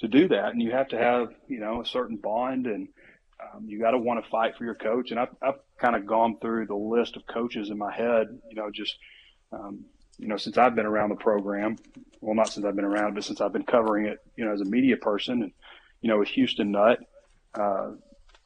to 0.00 0.08
do 0.08 0.28
that, 0.28 0.52
and 0.52 0.60
you 0.60 0.72
have 0.72 0.88
to 0.88 0.98
have, 0.98 1.28
you 1.48 1.60
know, 1.60 1.80
a 1.80 1.86
certain 1.86 2.16
bond, 2.16 2.66
and 2.66 2.88
um, 3.40 3.64
you 3.66 3.80
got 3.80 3.92
to 3.92 3.98
want 3.98 4.22
to 4.22 4.30
fight 4.30 4.56
for 4.56 4.64
your 4.64 4.74
coach. 4.74 5.10
And 5.10 5.20
I've 5.20 5.34
I've 5.40 5.60
kind 5.80 5.96
of 5.96 6.06
gone 6.06 6.38
through 6.40 6.66
the 6.66 6.74
list 6.74 7.16
of 7.16 7.22
coaches 7.26 7.70
in 7.70 7.78
my 7.78 7.94
head, 7.94 8.26
you 8.50 8.56
know, 8.56 8.70
just 8.70 8.94
um, 9.52 9.84
you 10.18 10.28
know, 10.28 10.36
since 10.36 10.58
I've 10.58 10.74
been 10.74 10.86
around 10.86 11.10
the 11.10 11.16
program, 11.16 11.76
well, 12.20 12.34
not 12.34 12.48
since 12.48 12.64
I've 12.64 12.76
been 12.76 12.84
around, 12.84 13.14
but 13.14 13.24
since 13.24 13.40
I've 13.40 13.52
been 13.52 13.64
covering 13.64 14.06
it, 14.06 14.18
you 14.36 14.44
know, 14.44 14.52
as 14.52 14.60
a 14.60 14.64
media 14.64 14.96
person, 14.96 15.42
and 15.42 15.52
you 16.00 16.08
know, 16.08 16.18
with 16.18 16.28
Houston 16.28 16.70
Nutt, 16.70 16.98
uh, 17.54 17.92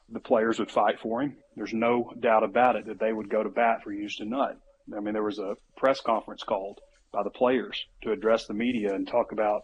the 0.09 0.19
players 0.19 0.59
would 0.59 0.71
fight 0.71 0.99
for 0.99 1.21
him. 1.21 1.37
There's 1.55 1.73
no 1.73 2.11
doubt 2.19 2.43
about 2.43 2.75
it 2.75 2.87
that 2.87 2.99
they 2.99 3.13
would 3.13 3.29
go 3.29 3.43
to 3.43 3.49
bat 3.49 3.83
for 3.83 3.91
Houston 3.91 4.29
Nutt. 4.29 4.57
I 4.95 4.99
mean, 4.99 5.13
there 5.13 5.23
was 5.23 5.39
a 5.39 5.55
press 5.77 6.01
conference 6.01 6.43
called 6.43 6.79
by 7.11 7.23
the 7.23 7.29
players 7.29 7.85
to 8.03 8.11
address 8.11 8.45
the 8.45 8.53
media 8.53 8.93
and 8.93 9.07
talk 9.07 9.31
about, 9.31 9.63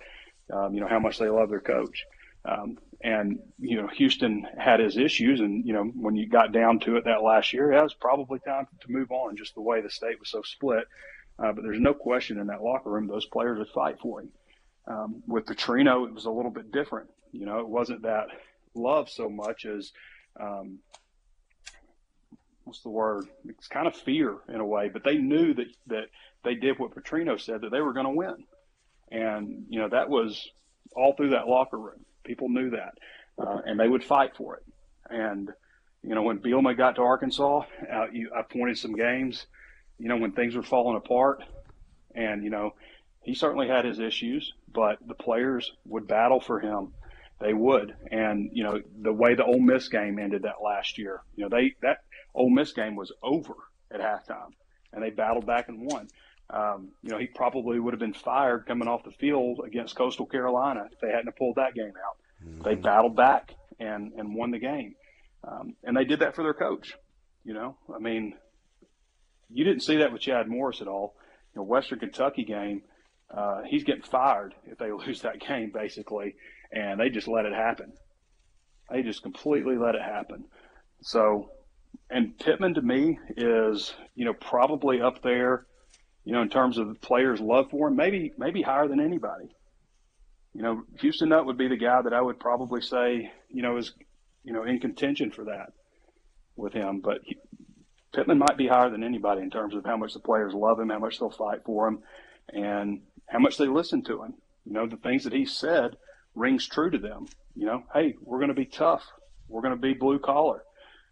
um, 0.52 0.74
you 0.74 0.82
know, 0.82 0.88
how 0.88 1.00
much 1.00 1.18
they 1.18 1.30
love 1.30 1.50
their 1.50 1.60
coach. 1.60 2.06
Um, 2.48 2.78
and 3.02 3.40
you 3.60 3.82
know, 3.82 3.88
Houston 3.88 4.46
had 4.58 4.80
his 4.80 4.98
issues, 4.98 5.40
and 5.40 5.66
you 5.66 5.74
know, 5.74 5.84
when 5.84 6.16
you 6.16 6.28
got 6.28 6.52
down 6.52 6.80
to 6.82 6.98
it 6.98 7.06
that 7.06 7.24
last 7.24 7.54
year, 7.54 7.72
it 7.72 7.82
was 7.82 7.94
probably 7.94 8.40
time 8.40 8.68
to 8.82 8.92
move 8.92 9.12
on. 9.12 9.36
Just 9.36 9.56
the 9.56 9.62
way 9.62 9.82
the 9.82 9.90
state 9.90 10.20
was 10.20 10.30
so 10.30 10.42
split. 10.44 10.86
Uh, 11.38 11.52
but 11.52 11.64
there's 11.64 11.80
no 11.80 11.94
question 11.94 12.40
in 12.40 12.48
that 12.48 12.64
locker 12.64 12.90
room, 12.90 13.08
those 13.08 13.26
players 13.26 13.58
would 13.58 13.70
fight 13.70 14.00
for 14.00 14.22
him. 14.22 14.30
Um, 14.88 15.24
with 15.28 15.46
Petrino, 15.46 16.08
it 16.08 16.14
was 16.14 16.26
a 16.26 16.32
little 16.32 16.52
bit 16.52 16.72
different. 16.72 17.10
You 17.32 17.46
know, 17.46 17.60
it 17.60 17.68
wasn't 17.68 18.04
that 18.04 18.28
love 18.74 19.10
so 19.10 19.30
much 19.30 19.66
as 19.66 19.92
um, 20.40 20.80
what's 22.64 22.82
the 22.82 22.90
word? 22.90 23.26
It's 23.46 23.68
kind 23.68 23.88
of 23.88 23.96
fear 23.96 24.38
in 24.48 24.60
a 24.60 24.66
way. 24.66 24.90
But 24.90 25.04
they 25.04 25.18
knew 25.18 25.54
that 25.54 25.68
that 25.88 26.06
they 26.44 26.56
did 26.56 26.78
what 26.78 26.96
Petrino 26.96 27.40
said 27.40 27.62
that 27.62 27.72
they 27.72 27.82
were 27.82 27.94
going 27.94 28.06
to 28.06 28.12
win, 28.12 28.46
and 29.12 29.66
you 29.70 29.80
know 29.80 29.90
that 29.90 30.10
was 30.10 30.48
all 30.96 31.14
through 31.14 31.32
that 31.32 31.48
locker 31.48 31.78
room. 31.78 32.06
People 32.24 32.50
knew 32.50 32.72
that, 32.72 32.94
uh, 33.40 33.62
and 33.66 33.80
they 33.80 33.88
would 33.88 34.04
fight 34.04 34.36
for 34.38 34.56
it. 34.58 34.64
And 35.10 35.52
you 36.04 36.14
know, 36.14 36.22
when 36.22 36.40
Bielema 36.40 36.78
got 36.78 36.96
to 36.96 37.02
Arkansas, 37.02 37.64
uh, 37.92 38.08
you, 38.12 38.30
I 38.36 38.44
pointed 38.44 38.78
some 38.78 38.96
games 38.96 39.48
you 40.00 40.10
know, 40.10 40.18
when 40.18 40.32
things 40.32 40.56
were 40.56 40.64
falling 40.64 40.98
apart. 40.98 41.44
And, 42.14 42.44
you 42.44 42.50
know, 42.50 42.74
he 43.22 43.34
certainly 43.34 43.68
had 43.68 43.86
his 43.86 44.00
issues, 44.00 44.54
but 44.72 44.98
the 45.06 45.16
players 45.16 45.72
would 45.86 46.08
battle 46.08 46.40
for 46.40 46.60
him. 46.60 46.94
They 47.42 47.54
would. 47.54 47.94
And, 48.12 48.52
you 48.54 48.64
know, 48.64 48.82
the 49.02 49.12
way 49.12 49.36
the 49.36 49.44
Ole 49.44 49.60
Miss 49.60 49.90
game 49.90 50.20
ended 50.20 50.44
that 50.44 50.64
last 50.64 50.98
year, 50.98 51.22
you 51.36 51.44
know, 51.44 51.50
they, 51.50 51.76
that 51.82 51.98
Ole 52.34 52.50
Miss 52.50 52.72
game 52.72 52.96
was 52.96 53.12
over 53.22 53.56
at 53.92 54.00
halftime 54.00 54.52
and 54.94 55.04
they 55.04 55.10
battled 55.10 55.46
back 55.46 55.68
and 55.68 55.92
won. 55.92 56.08
Um, 56.50 56.90
you 57.02 57.10
know, 57.10 57.18
he 57.18 57.26
probably 57.26 57.80
would 57.80 57.94
have 57.94 58.00
been 58.00 58.14
fired 58.14 58.66
coming 58.68 58.88
off 58.88 59.04
the 59.04 59.12
field 59.12 59.62
against 59.66 59.96
Coastal 59.96 60.28
Carolina 60.28 60.88
if 60.92 61.00
they 61.00 61.12
hadn't 61.12 61.36
pulled 61.36 61.56
that 61.56 61.74
game 61.74 61.94
out. 62.08 62.18
Mm-hmm. 62.48 62.62
They 62.64 62.76
battled 62.76 63.16
back 63.16 63.54
and, 63.80 64.14
and 64.14 64.36
won 64.36 64.52
the 64.52 64.60
game. 64.60 64.96
Um, 65.44 65.76
and 65.84 65.98
they 65.98 66.06
did 66.06 66.20
that 66.20 66.36
for 66.36 66.44
their 66.44 66.54
coach. 66.54 66.96
You 67.44 67.54
know, 67.54 67.78
I 67.94 68.00
mean, 68.00 68.36
you 69.50 69.64
didn't 69.64 69.84
see 69.84 69.98
that 69.98 70.12
with 70.12 70.22
Chad 70.22 70.48
Morris 70.48 70.82
at 70.82 70.88
all. 70.88 71.16
You 71.54 71.62
know, 71.62 71.64
Western 71.64 72.00
Kentucky 72.00 72.44
game, 72.44 72.82
uh, 73.36 73.62
he's 73.68 73.84
getting 73.84 74.04
fired 74.04 74.54
if 74.66 74.78
they 74.78 74.92
lose 75.08 75.22
that 75.22 75.40
game, 75.40 75.72
basically, 75.74 76.36
and 76.72 77.00
they 77.00 77.10
just 77.10 77.28
let 77.28 77.46
it 77.46 77.54
happen. 77.54 77.94
They 78.90 79.02
just 79.02 79.24
completely 79.24 79.78
let 79.78 79.96
it 79.96 80.02
happen. 80.02 80.46
So, 81.02 81.50
and 82.10 82.38
Pittman 82.38 82.76
to 82.76 82.82
me 82.82 83.20
is, 83.36 83.94
you 84.16 84.26
know, 84.26 84.34
probably 84.34 85.02
up 85.02 85.22
there, 85.24 85.66
you 86.24 86.34
know, 86.34 86.42
in 86.42 86.50
terms 86.50 86.78
of 86.78 86.88
the 86.88 86.96
players' 86.96 87.40
love 87.40 87.70
for 87.72 87.88
him, 87.88 87.96
maybe 87.96 88.34
maybe 88.38 88.62
higher 88.62 88.88
than 88.88 89.00
anybody. 89.00 89.50
You 90.54 90.62
know, 90.62 90.84
Houston 91.00 91.30
Nutt 91.30 91.46
would 91.46 91.58
be 91.58 91.68
the 91.68 91.78
guy 91.78 92.02
that 92.02 92.14
I 92.14 92.22
would 92.22 92.40
probably 92.40 92.82
say, 92.82 93.32
you 93.50 93.62
know, 93.62 93.78
is, 93.78 93.92
you 94.44 94.54
know, 94.54 94.64
in 94.64 94.80
contention 94.80 95.32
for 95.32 95.46
that 95.46 95.74
with 96.56 96.74
him. 96.74 97.02
But 97.02 97.20
Pittman 98.16 98.40
might 98.40 98.58
be 98.58 98.68
higher 98.68 98.90
than 98.90 99.04
anybody 99.04 99.42
in 99.42 99.50
terms 99.50 99.76
of 99.76 99.84
how 99.84 99.98
much 99.98 100.14
the 100.14 100.20
players 100.20 100.54
love 100.54 100.80
him, 100.80 100.90
how 100.90 101.00
much 101.00 101.20
they'll 101.20 101.30
fight 101.30 101.64
for 101.66 101.88
him, 101.88 102.00
and 102.50 103.02
how 103.28 103.40
much 103.40 103.58
they 103.58 103.68
listen 103.68 104.04
to 104.04 104.24
him. 104.24 104.36
You 104.66 104.72
know, 104.72 104.88
the 104.88 104.96
things 104.96 105.26
that 105.26 105.34
he 105.34 105.46
said 105.46 105.98
rings 106.34 106.66
true 106.66 106.90
to 106.90 106.98
them. 106.98 107.28
You 107.56 107.66
know, 107.66 107.84
hey, 107.94 108.16
we're 108.22 108.40
going 108.40 108.50
to 108.50 108.56
be 108.56 108.66
tough. 108.66 109.04
We're 109.50 109.62
going 109.62 109.76
to 109.76 109.82
be 109.82 109.94
blue 109.94 110.20
collar. 110.20 110.64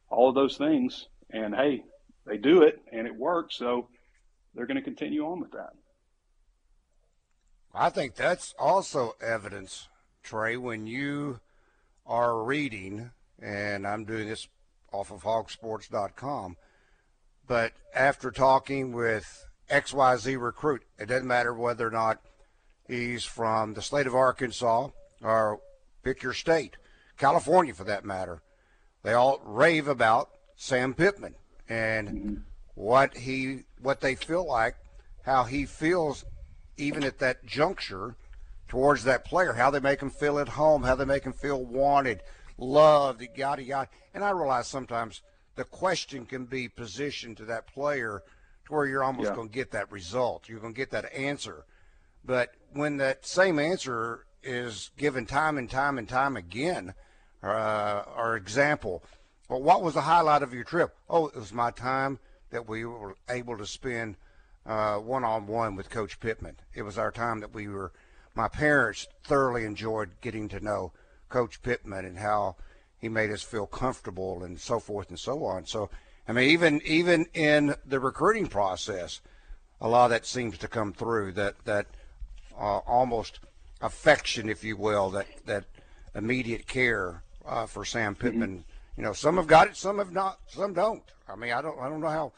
All 0.09 0.29
of 0.29 0.35
those 0.35 0.57
things. 0.57 1.07
And 1.29 1.53
hey, 1.53 1.83
they 2.25 2.37
do 2.37 2.63
it 2.63 2.79
and 2.91 3.05
it 3.05 3.15
works. 3.15 3.57
So 3.57 3.89
they're 4.55 4.65
going 4.65 4.77
to 4.77 4.83
continue 4.83 5.25
on 5.25 5.41
with 5.41 5.51
that. 5.51 5.71
I 7.75 7.89
think 7.89 8.15
that's 8.15 8.53
also 8.57 9.15
evidence, 9.19 9.89
Trey, 10.23 10.55
when 10.55 10.87
you 10.87 11.41
are 12.05 12.43
reading, 12.43 13.11
and 13.41 13.85
I'm 13.85 14.05
doing 14.05 14.29
this 14.29 14.47
off 14.93 15.11
of 15.11 15.23
hogsports.com 15.23 16.55
but 17.47 17.73
after 17.93 18.31
talking 18.31 18.91
with 18.91 19.45
XYZ 19.69 20.41
recruit, 20.41 20.83
it 20.99 21.07
doesn't 21.07 21.27
matter 21.27 21.53
whether 21.53 21.87
or 21.87 21.91
not 21.91 22.21
he's 22.87 23.23
from 23.23 23.73
the 23.73 23.81
state 23.81 24.07
of 24.07 24.15
Arkansas 24.15 24.89
or 25.21 25.59
pick 26.03 26.23
your 26.23 26.33
state, 26.33 26.77
California 27.17 27.73
for 27.73 27.83
that 27.85 28.05
matter. 28.05 28.41
They 29.03 29.13
all 29.13 29.41
rave 29.43 29.87
about 29.87 30.29
Sam 30.55 30.93
Pittman 30.93 31.35
and 31.67 32.43
what 32.75 33.17
he 33.17 33.63
what 33.79 34.01
they 34.01 34.15
feel 34.15 34.47
like, 34.47 34.75
how 35.23 35.43
he 35.43 35.65
feels 35.65 36.25
even 36.77 37.03
at 37.03 37.19
that 37.19 37.45
juncture 37.45 38.15
towards 38.67 39.03
that 39.03 39.25
player, 39.25 39.53
how 39.53 39.69
they 39.69 39.79
make 39.79 40.01
him 40.01 40.09
feel 40.09 40.39
at 40.39 40.49
home, 40.49 40.83
how 40.83 40.95
they 40.95 41.05
make 41.05 41.23
him 41.23 41.33
feel 41.33 41.63
wanted, 41.63 42.21
loved, 42.57 43.23
yada 43.35 43.63
yada. 43.63 43.89
And 44.13 44.23
I 44.23 44.31
realize 44.31 44.67
sometimes 44.67 45.21
the 45.55 45.63
question 45.63 46.25
can 46.25 46.45
be 46.45 46.67
positioned 46.67 47.37
to 47.37 47.45
that 47.45 47.67
player 47.67 48.23
to 48.65 48.73
where 48.73 48.85
you're 48.85 49.03
almost 49.03 49.29
yeah. 49.29 49.35
going 49.35 49.49
to 49.49 49.53
get 49.53 49.71
that 49.71 49.91
result. 49.91 50.49
You're 50.49 50.59
going 50.59 50.73
to 50.73 50.77
get 50.77 50.91
that 50.91 51.13
answer. 51.13 51.65
But 52.25 52.53
when 52.71 52.97
that 52.97 53.25
same 53.25 53.59
answer 53.59 54.25
is 54.41 54.91
given 54.97 55.25
time 55.25 55.57
and 55.57 55.69
time 55.69 55.97
and 55.97 56.07
time 56.07 56.37
again, 56.37 56.93
uh, 57.43 58.03
or 58.15 58.35
example, 58.35 59.03
well, 59.49 59.61
what 59.61 59.83
was 59.83 59.93
the 59.93 60.01
highlight 60.01 60.41
of 60.41 60.53
your 60.53 60.63
trip? 60.63 60.95
Oh, 61.09 61.27
it 61.27 61.35
was 61.35 61.53
my 61.53 61.71
time 61.71 62.19
that 62.51 62.67
we 62.67 62.85
were 62.85 63.17
able 63.29 63.57
to 63.57 63.65
spend 63.65 64.15
one 64.63 65.23
on 65.23 65.47
one 65.47 65.75
with 65.75 65.89
Coach 65.89 66.19
Pittman. 66.19 66.55
It 66.73 66.83
was 66.83 66.97
our 66.97 67.11
time 67.11 67.41
that 67.41 67.53
we 67.53 67.67
were, 67.67 67.91
my 68.35 68.47
parents 68.47 69.07
thoroughly 69.23 69.65
enjoyed 69.65 70.11
getting 70.21 70.47
to 70.49 70.59
know 70.59 70.93
Coach 71.29 71.61
Pittman 71.61 72.05
and 72.05 72.17
how 72.17 72.55
he 73.03 73.09
made 73.09 73.31
us 73.31 73.41
feel 73.43 73.67
comfortable 73.67 74.45
and 74.45 74.57
so 74.57 74.79
forth 74.79 75.09
and 75.09 75.19
so 75.19 75.43
on. 75.43 75.65
So, 75.65 75.89
I 76.25 76.31
mean, 76.31 76.49
even 76.49 76.81
even 76.85 77.25
in 77.33 77.75
the 77.85 77.99
recruiting 77.99 78.47
process, 78.47 79.19
a 79.81 79.89
lot 79.89 80.05
of 80.05 80.11
that 80.11 80.25
seems 80.25 80.57
to 80.59 80.69
come 80.69 80.93
through 80.93 81.33
that 81.33 81.55
that 81.65 81.87
uh, 82.57 82.77
almost 82.77 83.41
affection, 83.81 84.47
if 84.47 84.63
you 84.63 84.77
will, 84.77 85.09
that 85.09 85.27
that 85.45 85.65
immediate 86.15 86.65
care 86.65 87.23
uh, 87.45 87.65
for 87.65 87.83
Sam 87.83 88.13
mm-hmm. 88.13 88.21
Pittman. 88.23 88.49
Mm-hmm. 88.51 89.01
You 89.01 89.03
know, 89.03 89.13
some 89.13 89.35
have 89.35 89.47
got 89.47 89.67
it, 89.67 89.75
some 89.75 89.97
have 89.97 90.13
not, 90.13 90.39
some 90.47 90.73
don't. 90.73 91.03
I 91.27 91.35
mean, 91.35 91.51
I 91.51 91.61
don't 91.61 91.77
I 91.81 91.89
don't 91.89 91.99
know 91.99 92.07
how 92.07 92.31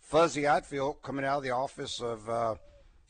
fuzzy 0.00 0.48
I'd 0.48 0.66
feel 0.66 0.94
coming 0.94 1.24
out 1.24 1.38
of 1.38 1.42
the 1.44 1.50
office 1.50 2.00
of 2.00 2.28
uh, 2.28 2.56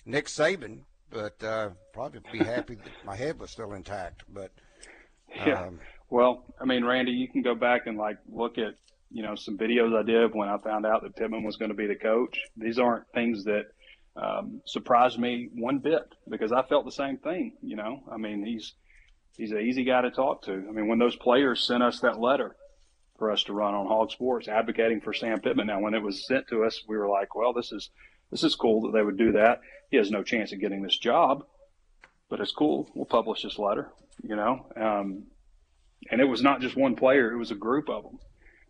Nick 0.05 0.27
Saban, 0.27 0.81
but 1.09 1.43
uh, 1.43 1.71
probably 1.95 2.21
be 2.31 2.45
happy 2.45 2.75
that 2.75 3.07
my 3.07 3.17
head 3.17 3.41
was 3.41 3.51
still 3.51 3.73
intact. 3.73 4.25
But 4.29 4.51
yeah. 5.35 5.71
Well, 6.11 6.45
I 6.61 6.65
mean, 6.65 6.85
Randy, 6.85 7.13
you 7.13 7.29
can 7.29 7.43
go 7.43 7.55
back 7.55 7.87
and 7.87 7.99
like 7.99 8.19
look 8.31 8.59
at 8.59 8.75
you 9.11 9.23
know 9.23 9.35
some 9.35 9.59
videos 9.59 9.99
I 9.99 10.03
did 10.03 10.35
when 10.35 10.49
I 10.49 10.59
found 10.59 10.87
out 10.87 11.03
that 11.03 11.17
Pittman 11.17 11.45
was 11.45 11.57
going 11.57 11.71
to 11.71 11.77
be 11.77 11.87
the 11.87 11.97
coach. 11.97 12.41
These 12.57 12.79
aren't 12.79 13.05
things 13.13 13.45
that 13.45 13.67
um, 14.17 14.61
surprised 14.65 15.19
me 15.19 15.49
one 15.55 15.79
bit 15.79 16.15
because 16.29 16.53
I 16.53 16.63
felt 16.63 16.85
the 16.85 16.93
same 16.93 17.19
thing. 17.19 17.57
You 17.63 17.77
know, 17.77 18.03
I 18.11 18.17
mean, 18.17 18.45
he's 18.45 18.75
he's 19.37 19.53
an 19.53 19.61
easy 19.61 19.85
guy 19.85 20.03
to 20.03 20.11
talk 20.11 20.43
to. 20.45 20.53
I 20.53 20.73
mean, 20.73 20.89
when 20.89 20.99
those 20.99 21.17
players 21.17 21.67
sent 21.67 21.83
us 21.83 22.01
that 22.01 22.19
letter 22.19 22.57
for 23.19 23.31
us 23.31 23.43
to 23.45 23.53
run 23.53 23.75
on 23.75 23.87
Hog 23.87 24.11
Sports, 24.11 24.49
advocating 24.49 25.01
for 25.01 25.13
Sam 25.13 25.41
Pittman. 25.41 25.67
Now, 25.67 25.81
when 25.81 25.95
it 25.95 26.03
was 26.03 26.27
sent 26.27 26.47
to 26.49 26.65
us, 26.65 26.83
we 26.89 26.97
were 26.97 27.09
like, 27.09 27.35
well, 27.35 27.53
this 27.53 27.73
is 27.73 27.91
this 28.31 28.45
is 28.45 28.55
cool 28.55 28.83
that 28.83 28.93
they 28.93 29.03
would 29.03 29.19
do 29.19 29.33
that. 29.33 29.61
He 29.91 29.97
has 29.97 30.11
no 30.11 30.23
chance 30.23 30.53
of 30.53 30.61
getting 30.61 30.83
this 30.83 30.97
job, 30.97 31.45
but 32.29 32.41
it's 32.41 32.53
cool. 32.53 32.89
We'll 32.95 33.07
publish 33.07 33.43
this 33.43 33.59
letter. 33.59 33.91
You 34.23 34.37
know, 34.37 34.67
um, 34.77 35.25
and 36.11 36.21
it 36.21 36.25
was 36.25 36.43
not 36.43 36.61
just 36.61 36.77
one 36.77 36.97
player; 36.97 37.33
it 37.33 37.39
was 37.39 37.51
a 37.51 37.57
group 37.57 37.89
of 37.89 38.05
them 38.05 38.19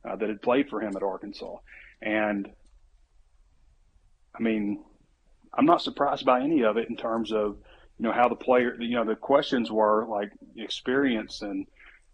uh, 0.05 0.17
that 0.17 0.29
had 0.29 0.43
played 0.43 0.69
for 0.69 0.81
him 0.81 0.97
at 0.97 1.03
Arkansas, 1.03 1.57
and 2.01 2.49
I 4.39 4.43
mean, 4.43 4.85
I'm 5.53 5.67
not 5.67 5.83
surprised 5.83 6.25
by 6.25 6.43
any 6.43 6.63
of 6.63 6.77
it 6.77 6.89
in 6.89 6.97
terms 6.97 7.33
of 7.33 7.59
you 7.99 8.05
know 8.05 8.13
how 8.13 8.29
the 8.29 8.37
player 8.37 8.77
you 8.81 8.97
know 8.97 9.05
the 9.05 9.17
questions 9.17 9.71
were 9.71 10.07
like 10.09 10.31
experience 10.57 11.43
and 11.43 11.67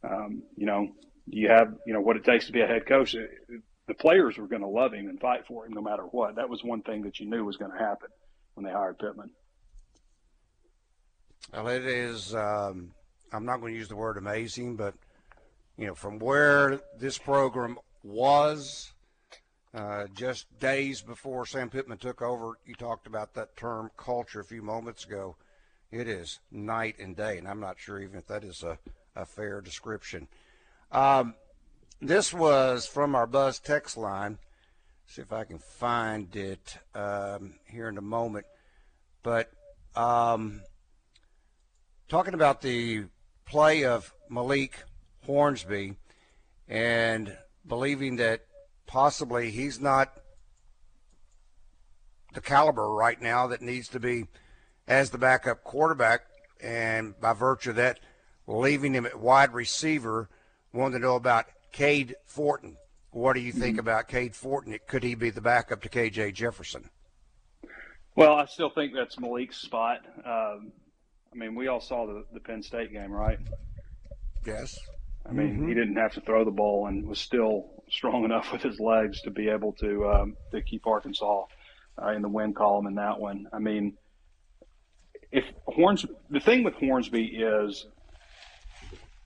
um, 0.02 0.42
you 0.56 0.66
know 0.66 0.88
you 1.26 1.49
have 1.49 1.75
you 1.87 1.92
know 1.92 2.00
what 2.00 2.16
it 2.16 2.25
takes 2.25 2.47
to 2.47 2.52
be 2.52 2.61
a 2.61 2.66
head 2.66 2.87
coach? 2.87 3.14
The 3.87 3.94
players 3.94 4.38
were 4.38 4.47
going 4.47 4.62
to 4.62 4.68
love 4.68 4.94
him 4.94 5.09
and 5.09 5.21
fight 5.21 5.47
for 5.47 5.66
him 5.66 5.75
no 5.75 5.83
matter 5.83 6.04
what. 6.04 6.37
That 6.37 6.49
was 6.49 6.64
one 6.64 6.80
thing 6.80 7.02
that 7.02 7.21
you 7.21 7.28
knew 7.28 7.44
was 7.44 7.59
going 7.59 7.71
to 7.71 7.78
happen 7.78 8.09
when 8.54 8.64
they 8.64 8.73
hired 8.73 8.99
pittman. 8.99 9.30
Well 11.52 11.68
it 11.68 11.85
is 11.85 12.35
um, 12.35 12.92
i'm 13.33 13.44
not 13.44 13.61
going 13.61 13.75
to 13.75 13.78
use 13.78 13.88
the 13.88 13.97
word 13.97 14.16
amazing 14.16 14.76
but 14.76 14.94
you 15.76 15.87
know 15.87 15.95
from 15.95 16.19
where 16.19 16.81
this 16.99 17.19
program 17.19 17.78
was 18.02 18.93
uh, 19.75 20.07
just 20.14 20.47
days 20.61 21.02
before 21.02 21.47
Sam 21.47 21.69
Pittman 21.69 21.99
took 21.99 22.23
over, 22.23 22.59
you 22.64 22.75
talked 22.75 23.09
about 23.09 23.35
that 23.35 23.57
term 23.57 23.90
culture 23.97 24.40
a 24.40 24.45
few 24.45 24.62
moments 24.62 25.04
ago. 25.04 25.37
It 25.90 26.07
is 26.07 26.38
night 26.52 26.97
and 27.00 27.16
day, 27.16 27.38
and 27.38 27.49
I'm 27.49 27.59
not 27.59 27.81
sure 27.81 28.00
even 28.00 28.19
if 28.19 28.26
that 28.28 28.45
is 28.45 28.62
a, 28.62 28.78
a 29.16 29.25
fair 29.25 29.61
description. 29.61 30.28
Um, 30.93 31.35
this 32.00 32.33
was 32.33 32.87
from 32.87 33.16
our 33.16 33.26
Buzz 33.26 33.59
text 33.59 33.97
line. 33.97 34.38
See 35.07 35.23
if 35.23 35.33
I 35.33 35.45
can 35.45 35.59
find 35.59 36.35
it 36.37 36.78
um, 36.95 37.54
here 37.66 37.88
in 37.88 37.99
a 37.99 38.02
moment. 38.02 38.47
But 39.23 39.50
um, 39.97 40.62
talking 42.09 42.35
about 42.35 42.62
the 42.62 43.07
play 43.45 43.85
of 43.85 44.14
Malik 44.28 44.85
Hornsby 45.25 45.95
and 46.69 47.37
believing 47.66 48.16
that 48.16 48.43
possibly 48.87 49.50
he's 49.50 49.81
not 49.81 50.12
the 52.35 52.40
caliber 52.40 52.88
right 52.90 53.21
now 53.21 53.47
that 53.49 53.62
needs 53.62 53.88
to 53.88 54.00
be 54.00 54.26
as 54.87 55.11
the 55.11 55.19
backup 55.19 55.64
quarterback. 55.64 56.23
And 56.62 57.19
by 57.21 57.33
virtue 57.33 57.71
of 57.71 57.76
that, 57.76 58.00
leaving 58.47 58.95
him 58.95 59.07
at 59.07 59.19
wide 59.19 59.52
receiver, 59.52 60.28
wanted 60.73 60.99
to 60.99 61.04
know 61.04 61.16
about 61.16 61.47
Cade 61.73 62.14
Fortin. 62.25 62.76
What 63.11 63.35
do 63.35 63.40
you 63.40 63.52
think 63.52 63.75
mm-hmm. 63.75 63.81
about 63.81 64.09
Cade 64.09 64.35
Fortin? 64.35 64.78
Could 64.88 65.04
he 65.04 65.14
be 65.14 65.31
the 65.31 65.40
backup 65.40 65.83
to 65.83 65.88
KJ 65.88 66.35
Jefferson? 66.35 66.90
Well, 68.16 68.35
I 68.35 68.47
still 68.47 68.71
think 68.71 68.93
that's 68.95 69.19
Malik's 69.19 69.57
spot. 69.57 70.00
Um, 70.25 70.73
I 71.33 71.37
mean, 71.37 71.54
we 71.54 71.66
all 71.69 71.81
saw 71.81 72.07
the, 72.07 72.25
the 72.33 72.40
Penn 72.40 72.62
State 72.62 72.93
game, 72.93 73.11
right? 73.11 73.38
Yes. 74.47 74.78
I 75.26 75.33
mean, 75.33 75.54
mm-hmm. 75.54 75.69
he 75.69 75.75
didn't 75.75 75.97
have 75.97 76.14
to 76.14 76.21
throw 76.21 76.45
the 76.45 76.50
ball 76.50 76.87
and 76.87 77.07
was 77.07 77.19
still 77.19 77.83
strong 77.90 78.25
enough 78.25 78.52
with 78.52 78.62
his 78.62 78.78
legs 78.78 79.23
to 79.23 79.31
be 79.31 79.49
able 79.49 79.73
to 79.75 80.09
um, 80.09 80.37
to 80.52 80.62
keep 80.62 80.87
Arkansas 80.87 81.47
uh, 82.02 82.09
in 82.09 82.23
the 82.23 82.28
win 82.28 82.54
column 82.54 82.87
in 82.87 82.97
that 82.97 83.19
one. 83.19 83.47
I 83.52 83.59
mean, 83.59 83.95
if 85.33 85.45
Horns, 85.66 86.04
the 86.31 86.40
thing 86.40 86.62
with 86.62 86.75
Hornsby 86.75 87.25
is 87.25 87.87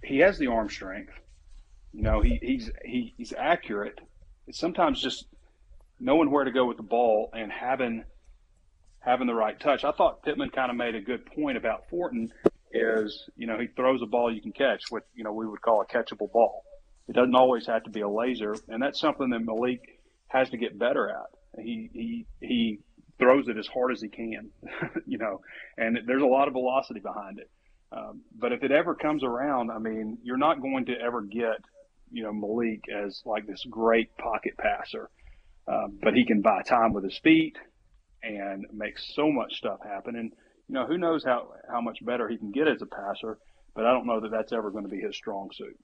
he 0.03 0.19
has 0.19 0.39
the 0.39 0.47
arm 0.47 0.69
strength. 0.69 1.13
You 1.93 2.03
know, 2.03 2.21
he, 2.21 2.39
he's 2.41 2.71
he, 2.85 3.15
he's 3.17 3.33
accurate. 3.37 4.01
It's 4.47 4.59
sometimes 4.59 5.03
just 5.03 5.27
knowing 6.01 6.31
where 6.31 6.45
to 6.45 6.53
go 6.53 6.65
with 6.65 6.77
the 6.77 6.83
ball 6.83 7.31
and 7.33 7.51
having 7.51 8.05
having 9.01 9.27
the 9.27 9.35
right 9.35 9.59
touch. 9.59 9.85
I 9.85 9.93
thought 9.93 10.23
Pittman 10.23 10.51
kind 10.51 10.71
of 10.71 10.77
made 10.77 10.95
a 10.95 11.01
good 11.01 11.27
point 11.27 11.57
about 11.57 11.89
Fortin 11.89 12.33
is, 12.73 13.29
you 13.37 13.47
know, 13.47 13.59
he 13.59 13.67
throws 13.67 14.03
a 14.03 14.07
ball 14.07 14.33
you 14.33 14.41
can 14.41 14.53
catch, 14.53 14.83
what, 14.91 15.05
you 15.15 15.25
know, 15.25 15.33
we 15.33 15.47
would 15.47 15.61
call 15.61 15.81
a 15.81 15.87
catchable 15.87 16.31
ball. 16.31 16.65
It 17.09 17.15
doesn't 17.15 17.35
always 17.35 17.67
have 17.67 17.85
to 17.85 17.91
be 17.91 18.01
a 18.01 18.09
laser. 18.09 18.55
And 18.69 18.83
that's 18.83 19.01
something 19.01 19.31
that 19.31 19.41
Malik 19.41 20.01
has 20.29 20.51
to 20.51 20.57
get 20.57 20.79
better 20.79 21.09
at. 21.09 21.63
He, 21.65 21.91
he, 21.93 22.27
he 22.41 22.79
throws 23.19 23.49
it 23.49 23.57
as 23.57 23.67
hard 23.67 23.93
as 23.93 24.01
he 24.01 24.09
can, 24.09 24.51
you 25.07 25.19
know, 25.19 25.41
and 25.77 25.99
there's 26.07 26.23
a 26.23 26.27
lot 26.27 26.49
of 26.49 26.55
velocity 26.55 27.01
behind 27.01 27.39
it. 27.39 27.51
Um, 27.91 28.21
but 28.39 28.53
if 28.53 28.63
it 28.63 28.71
ever 28.71 28.95
comes 28.95 29.25
around, 29.25 29.71
I 29.71 29.79
mean, 29.79 30.19
you're 30.23 30.37
not 30.37 30.61
going 30.61 30.87
to 30.87 30.95
ever 31.01 31.23
get, 31.23 31.61
you 32.13 32.23
know, 32.23 32.33
Malik 32.33 32.85
as 32.95 33.23
like 33.25 33.47
this 33.47 33.65
great 33.69 34.17
pocket 34.19 34.57
passer. 34.59 35.09
Um, 35.67 35.99
but 36.03 36.15
he 36.15 36.25
can 36.25 36.41
buy 36.41 36.63
time 36.63 36.93
with 36.93 37.05
his 37.05 37.19
feet 37.19 37.57
and 38.23 38.67
make 38.73 38.99
so 38.99 39.31
much 39.31 39.55
stuff 39.57 39.81
happen. 39.83 40.17
And, 40.17 40.33
you 40.69 40.75
know, 40.75 40.87
who 40.87 40.99
knows 40.99 41.25
how, 41.25 41.49
how 41.71 41.81
much 41.81 42.05
better 42.05 42.29
he 42.29 42.37
can 42.37 42.51
get 42.51 42.69
as 42.69 42.83
a 42.83 42.87
passer, 42.87 43.39
but 43.75 43.87
I 43.87 43.93
don't 43.93 44.07
know 44.07 44.21
that 44.21 44.31
that's 44.31 44.53
ever 44.53 44.71
going 44.71 44.85
to 44.85 44.91
be 44.91 45.01
his 45.01 45.17
strong 45.17 45.51
suit. 45.53 45.77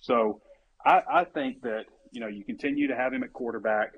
So 0.00 0.40
I, 0.84 1.02
I 1.08 1.24
think 1.24 1.62
that, 1.62 1.84
you 2.10 2.20
know, 2.20 2.28
you 2.28 2.44
continue 2.44 2.88
to 2.88 2.96
have 2.96 3.12
him 3.12 3.22
at 3.22 3.32
quarterback. 3.32 3.92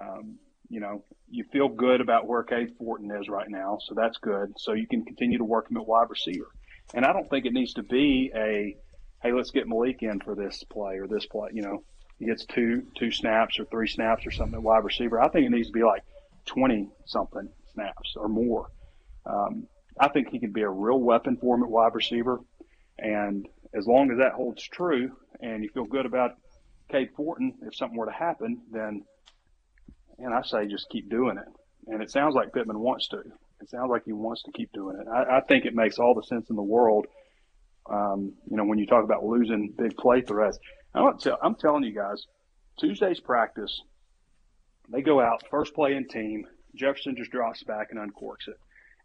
Um, 0.00 0.38
you 0.68 0.80
know, 0.80 1.04
you 1.30 1.44
feel 1.52 1.68
good 1.68 2.00
about 2.00 2.26
where 2.26 2.42
Cade 2.42 2.74
Fortin 2.78 3.10
is 3.10 3.28
right 3.28 3.48
now, 3.48 3.78
so 3.80 3.94
that's 3.94 4.18
good. 4.18 4.52
So 4.58 4.72
you 4.72 4.86
can 4.86 5.04
continue 5.04 5.38
to 5.38 5.44
work 5.44 5.70
him 5.70 5.76
at 5.76 5.86
wide 5.86 6.10
receiver. 6.10 6.48
And 6.94 7.04
I 7.04 7.12
don't 7.12 7.28
think 7.28 7.46
it 7.46 7.52
needs 7.52 7.74
to 7.74 7.82
be 7.82 8.30
a, 8.34 8.76
hey, 9.22 9.32
let's 9.32 9.50
get 9.50 9.66
Malik 9.66 10.02
in 10.02 10.20
for 10.20 10.34
this 10.34 10.64
play 10.64 10.96
or 10.98 11.06
this 11.06 11.26
play. 11.26 11.50
You 11.52 11.62
know, 11.62 11.82
he 12.18 12.26
gets 12.26 12.44
two 12.46 12.82
two 12.96 13.10
snaps 13.10 13.58
or 13.58 13.64
three 13.66 13.88
snaps 13.88 14.26
or 14.26 14.30
something 14.30 14.56
at 14.56 14.62
wide 14.62 14.84
receiver. 14.84 15.20
I 15.20 15.28
think 15.28 15.46
it 15.46 15.50
needs 15.50 15.68
to 15.68 15.72
be 15.72 15.84
like 15.84 16.02
twenty 16.46 16.88
something 17.06 17.48
snaps 17.72 18.14
or 18.16 18.28
more. 18.28 18.70
Um, 19.28 19.66
I 20.00 20.08
think 20.08 20.28
he 20.28 20.38
could 20.38 20.52
be 20.52 20.62
a 20.62 20.70
real 20.70 20.98
weapon 20.98 21.36
for 21.36 21.56
him 21.56 21.62
at 21.62 21.70
wide 21.70 21.94
receiver. 21.94 22.40
And 22.98 23.46
as 23.74 23.86
long 23.86 24.10
as 24.10 24.18
that 24.18 24.32
holds 24.32 24.62
true 24.62 25.12
and 25.40 25.62
you 25.62 25.70
feel 25.70 25.84
good 25.84 26.06
about 26.06 26.32
Cade 26.90 27.10
Fortin, 27.16 27.54
if 27.62 27.76
something 27.76 27.98
were 27.98 28.06
to 28.06 28.12
happen, 28.12 28.62
then, 28.70 29.04
and 30.18 30.34
I 30.34 30.42
say 30.42 30.66
just 30.66 30.88
keep 30.90 31.10
doing 31.10 31.36
it. 31.38 31.46
And 31.86 32.02
it 32.02 32.10
sounds 32.10 32.34
like 32.34 32.52
Pittman 32.52 32.78
wants 32.78 33.08
to. 33.08 33.18
It 33.60 33.70
sounds 33.70 33.90
like 33.90 34.04
he 34.04 34.12
wants 34.12 34.42
to 34.44 34.52
keep 34.52 34.72
doing 34.72 34.96
it. 35.00 35.06
I, 35.08 35.38
I 35.38 35.40
think 35.40 35.64
it 35.64 35.74
makes 35.74 35.98
all 35.98 36.14
the 36.14 36.22
sense 36.22 36.48
in 36.50 36.56
the 36.56 36.62
world. 36.62 37.06
Um, 37.90 38.34
you 38.50 38.56
know, 38.56 38.64
when 38.64 38.78
you 38.78 38.86
talk 38.86 39.04
about 39.04 39.24
losing 39.24 39.74
big 39.76 39.96
play 39.96 40.20
threats, 40.20 40.58
I'm, 40.94 41.18
tell, 41.18 41.38
I'm 41.42 41.54
telling 41.54 41.84
you 41.84 41.94
guys, 41.94 42.26
Tuesday's 42.78 43.20
practice, 43.20 43.80
they 44.90 45.02
go 45.02 45.20
out 45.20 45.42
first 45.50 45.74
play 45.74 45.94
in 45.94 46.06
team. 46.06 46.44
Jefferson 46.76 47.16
just 47.16 47.30
drops 47.30 47.62
back 47.64 47.88
and 47.90 47.98
uncorks 47.98 48.46
it 48.46 48.56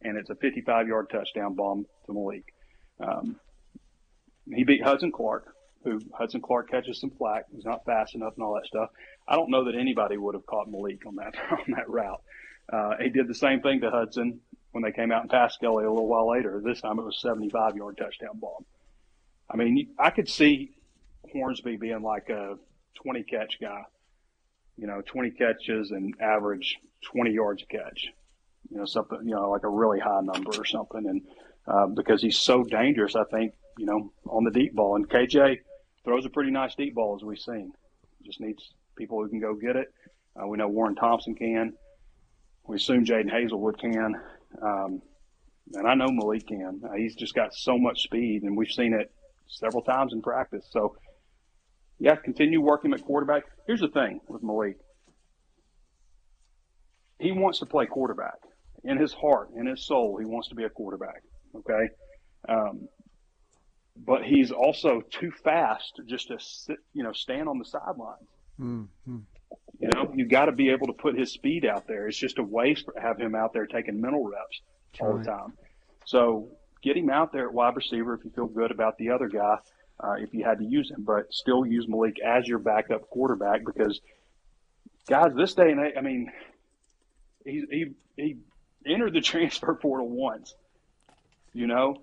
and 0.04 0.18
it's 0.18 0.30
a 0.30 0.36
55 0.36 0.88
yard 0.88 1.10
touchdown 1.10 1.54
bomb 1.56 1.86
to 2.06 2.14
Malik. 2.14 2.54
Um, 3.00 3.40
he 4.52 4.64
beat 4.64 4.84
Hudson 4.84 5.12
Clark, 5.12 5.56
who 5.84 6.00
Hudson 6.14 6.42
Clark 6.42 6.70
catches 6.70 7.00
some 7.00 7.12
flack. 7.12 7.46
He's 7.54 7.66
not 7.66 7.86
fast 7.86 8.16
enough 8.16 8.34
and 8.36 8.44
all 8.44 8.56
that 8.56 8.66
stuff. 8.66 8.90
I 9.28 9.36
don't 9.36 9.50
know 9.50 9.66
that 9.66 9.76
anybody 9.76 10.18
would 10.18 10.36
have 10.36 10.46
caught 10.46 10.70
Malik 10.70 11.06
on 11.06 11.16
that 11.16 11.34
on 11.52 11.76
that 11.76 11.90
route. 11.90 12.22
Uh, 12.72 12.96
he 13.02 13.10
did 13.10 13.28
the 13.28 13.36
same 13.36 13.62
thing 13.62 13.82
to 13.82 13.92
Hudson 13.92 14.40
when 14.72 14.84
they 14.84 14.92
came 14.92 15.12
out 15.12 15.22
and 15.22 15.30
passed 15.30 15.56
Skelly 15.56 15.86
a 15.86 15.90
little 15.90 16.08
while 16.08 16.30
later. 16.30 16.62
This 16.64 16.82
time 16.82 17.00
it 17.00 17.06
was 17.06 17.20
75 17.22 17.76
yard 17.76 17.98
touchdown 17.98 18.40
bomb. 18.40 18.66
I 19.50 19.58
mean, 19.58 19.90
I 20.00 20.10
could 20.10 20.30
see 20.30 20.72
Hornsby 21.32 21.78
being 21.78 22.02
like 22.02 22.30
a 22.30 22.58
20 22.96 23.24
catch 23.24 23.60
guy, 23.60 23.84
you 24.78 24.88
know, 24.88 25.02
20 25.06 25.32
catches 25.32 25.92
and 25.92 26.14
average 26.22 26.78
20 27.12 27.32
yards 27.32 27.64
a 27.64 27.66
catch 27.66 28.08
you 28.74 28.80
know, 28.80 28.86
something, 28.86 29.20
you 29.24 29.36
know, 29.36 29.52
like 29.52 29.64
a 29.64 29.70
really 29.70 30.00
high 30.00 30.22
number 30.22 30.52
or 30.58 30.66
something. 30.66 31.06
And 31.08 31.22
uh, 31.68 31.86
because 31.88 32.22
he's 32.22 32.38
so 32.38 32.64
dangerous, 32.64 33.16
I 33.16 33.24
think, 33.26 33.54
you 33.78 33.86
know, 33.86 34.12
on 34.28 34.44
the 34.44 34.52
deep 34.52 34.74
ball. 34.74 34.96
And 34.96 35.08
KJ 35.08 35.60
throws 36.04 36.26
a 36.26 36.30
pretty 36.30 36.50
nice 36.50 36.74
deep 36.74 36.96
ball, 36.96 37.16
as 37.16 37.24
we've 37.24 37.38
seen. 37.38 37.74
Just 38.26 38.42
needs 38.42 38.74
people 38.98 39.22
who 39.22 39.30
can 39.30 39.40
go 39.40 39.54
get 39.54 39.76
it. 39.76 39.94
Uh, 40.36 40.48
we 40.48 40.58
know 40.58 40.68
Warren 40.68 40.96
Thompson 40.96 41.36
can. 41.36 41.74
We 42.66 42.78
assume 42.78 43.06
Jadon 43.06 43.32
Haselwood 43.32 43.80
can. 43.80 44.16
Um, 44.60 45.02
and 45.74 45.88
I 45.88 45.94
know 45.94 46.08
Malik 46.10 46.48
can. 46.48 46.82
Uh, 46.84 46.94
he's 46.98 47.16
just 47.16 47.36
got 47.36 47.54
so 47.54 47.78
much 47.78 48.02
speed, 48.02 48.42
and 48.42 48.58
we've 48.58 48.72
seen 48.72 48.94
it 48.94 49.12
several 49.48 49.84
times 49.84 50.14
in 50.14 50.24
practice. 50.24 50.66
So, 50.72 50.98
yeah, 52.00 52.16
continue 52.16 52.60
working 52.60 52.92
at 52.94 53.04
quarterback. 53.04 53.44
Here's 53.68 53.82
the 53.82 53.90
thing 53.90 54.20
with 54.28 54.42
Malik 54.42 54.78
he 57.20 57.32
wants 57.32 57.60
to 57.60 57.66
play 57.66 57.86
quarterback 57.86 58.40
in 58.84 58.98
his 58.98 59.14
heart, 59.14 59.50
in 59.56 59.66
his 59.66 59.86
soul, 59.86 60.18
he 60.18 60.26
wants 60.26 60.50
to 60.50 60.56
be 60.56 60.64
a 60.64 60.70
quarterback. 60.70 61.24
Okay. 61.56 61.90
Um, 62.50 62.88
but 63.96 64.24
he's 64.24 64.52
also 64.52 65.02
too 65.10 65.32
fast 65.44 66.02
just 66.08 66.28
to 66.30 66.38
sit, 66.40 66.78
you 66.94 67.04
know, 67.04 67.14
stand 67.14 67.48
on 67.48 67.60
the 67.60 67.66
sidelines. 67.66 68.28
Mm-hmm. 68.60 69.18
You 69.80 69.90
know, 69.94 70.12
you 70.16 70.26
got 70.26 70.46
to 70.46 70.52
be 70.52 70.70
able 70.70 70.88
to 70.88 70.94
put 70.94 71.18
his 71.18 71.32
speed 71.32 71.66
out 71.66 71.88
there. 71.88 72.08
It's 72.08 72.18
just 72.18 72.40
a 72.40 72.44
waste 72.44 72.86
to 72.86 73.02
have 73.02 73.20
him 73.20 73.36
out 73.36 73.54
there 73.54 73.68
taking 73.68 74.02
mental 74.02 74.24
reps 74.24 74.62
all 75.00 75.18
the 75.18 75.24
time. 75.24 75.54
So 76.06 76.50
get 76.82 76.98
him 76.98 77.10
out 77.10 77.32
there 77.32 77.48
at 77.48 77.54
wide 77.54 77.76
receiver 77.76 78.16
if 78.16 78.26
you 78.26 78.32
feel 78.32 78.48
good 78.48 78.72
about 78.72 78.98
the 78.98 79.12
other 79.12 79.28
guy, 79.28 79.58
uh, 80.00 80.14
if 80.14 80.34
you 80.34 80.44
had 80.44 80.60
to 80.60 80.66
use 80.66 80.90
him, 80.90 81.04
but 81.04 81.32
still 81.34 81.66
use 81.66 81.88
Malik 81.88 82.18
as 82.20 82.48
your 82.48 82.60
backup 82.60 83.10
quarterback 83.10 83.64
because 83.66 84.02
guys, 85.08 85.34
this 85.36 85.54
day 85.54 85.72
and 85.72 85.80
age, 85.80 85.94
I 85.98 86.02
mean, 86.02 86.32
he 87.46 87.64
he 87.70 87.86
he 88.16 88.38
entered 88.86 89.14
the 89.14 89.22
transfer 89.32 89.74
portal 89.74 90.10
once. 90.10 90.54
You 91.54 91.68
know, 91.68 92.02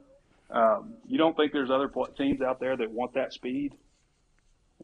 um, 0.51 0.95
you 1.07 1.19
don't 1.19 1.37
think 1.37 1.53
there's 1.53 1.71
other 1.71 1.91
teams 2.17 2.41
out 2.41 2.61
there 2.61 2.77
that 2.77 2.91
want 2.91 3.15
that 3.15 3.33
speed 3.33 3.75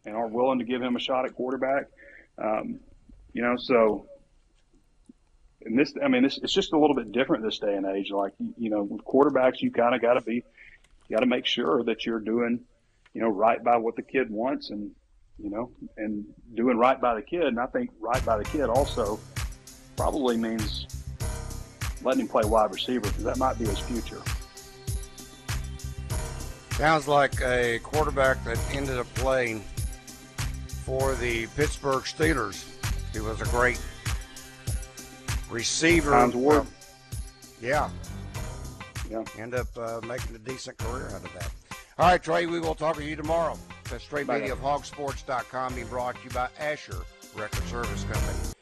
and 0.04 0.14
are 0.14 0.26
willing 0.26 0.58
to 0.58 0.64
give 0.64 0.82
him 0.82 0.96
a 0.96 1.00
shot 1.00 1.24
at 1.24 1.34
quarterback? 1.34 1.86
Um, 2.38 2.80
you 3.32 3.42
know, 3.42 3.56
so 3.56 4.06
and 5.66 5.78
this, 5.78 5.92
I 6.02 6.08
mean, 6.08 6.24
it's, 6.24 6.38
it's 6.38 6.52
just 6.52 6.72
a 6.72 6.78
little 6.78 6.94
bit 6.94 7.12
different 7.12 7.42
this 7.42 7.58
day 7.58 7.74
and 7.74 7.86
age. 7.86 8.10
Like, 8.10 8.32
you 8.56 8.70
know, 8.70 8.84
with 8.84 9.04
quarterbacks, 9.04 9.60
you 9.60 9.70
kind 9.70 9.94
of 9.94 10.00
got 10.00 10.14
to 10.14 10.20
be, 10.20 10.44
you 11.08 11.16
got 11.16 11.20
to 11.20 11.26
make 11.26 11.44
sure 11.44 11.82
that 11.84 12.06
you're 12.06 12.20
doing, 12.20 12.60
you 13.12 13.20
know, 13.20 13.28
right 13.28 13.62
by 13.62 13.76
what 13.76 13.96
the 13.96 14.02
kid 14.02 14.30
wants 14.30 14.70
and, 14.70 14.92
you 15.38 15.50
know, 15.50 15.70
and 15.96 16.24
doing 16.54 16.78
right 16.78 17.00
by 17.00 17.14
the 17.16 17.22
kid. 17.22 17.42
And 17.42 17.58
I 17.58 17.66
think 17.66 17.90
right 18.00 18.24
by 18.24 18.38
the 18.38 18.44
kid 18.44 18.66
also 18.66 19.18
probably 19.96 20.36
means 20.36 20.86
letting 22.06 22.22
him 22.22 22.28
play 22.28 22.44
wide 22.44 22.72
receiver 22.72 23.00
because 23.00 23.24
that 23.24 23.36
might 23.36 23.58
be 23.58 23.66
his 23.66 23.78
future. 23.80 24.22
Sounds 26.70 27.08
like 27.08 27.40
a 27.40 27.80
quarterback 27.80 28.42
that 28.44 28.58
ended 28.72 28.98
up 28.98 29.12
playing 29.14 29.64
for 30.84 31.14
the 31.16 31.46
Pittsburgh 31.48 32.04
Steelers. 32.04 32.64
He 33.12 33.20
was 33.20 33.40
a 33.40 33.46
great 33.46 33.80
receiver. 35.50 36.12
Hines 36.12 36.34
Ward. 36.34 36.60
Um, 36.60 36.68
yeah. 37.60 37.90
Yeah. 39.10 39.24
End 39.38 39.54
up 39.54 39.68
uh, 39.76 40.00
making 40.06 40.36
a 40.36 40.38
decent 40.38 40.78
career 40.78 41.06
out 41.06 41.24
of 41.24 41.32
that. 41.34 41.50
All 41.98 42.10
right, 42.10 42.22
Trey, 42.22 42.46
we 42.46 42.60
will 42.60 42.74
talk 42.74 42.96
to 42.96 43.04
you 43.04 43.16
tomorrow. 43.16 43.58
Straight 43.98 44.26
Bye 44.26 44.40
media 44.40 44.52
of 44.52 44.60
hogsports.com 44.60 45.74
being 45.74 45.86
brought 45.86 46.16
to 46.16 46.24
you 46.24 46.30
by 46.30 46.48
Asher 46.58 47.02
Wrecker 47.34 47.62
Service 47.62 48.04
Company. 48.04 48.55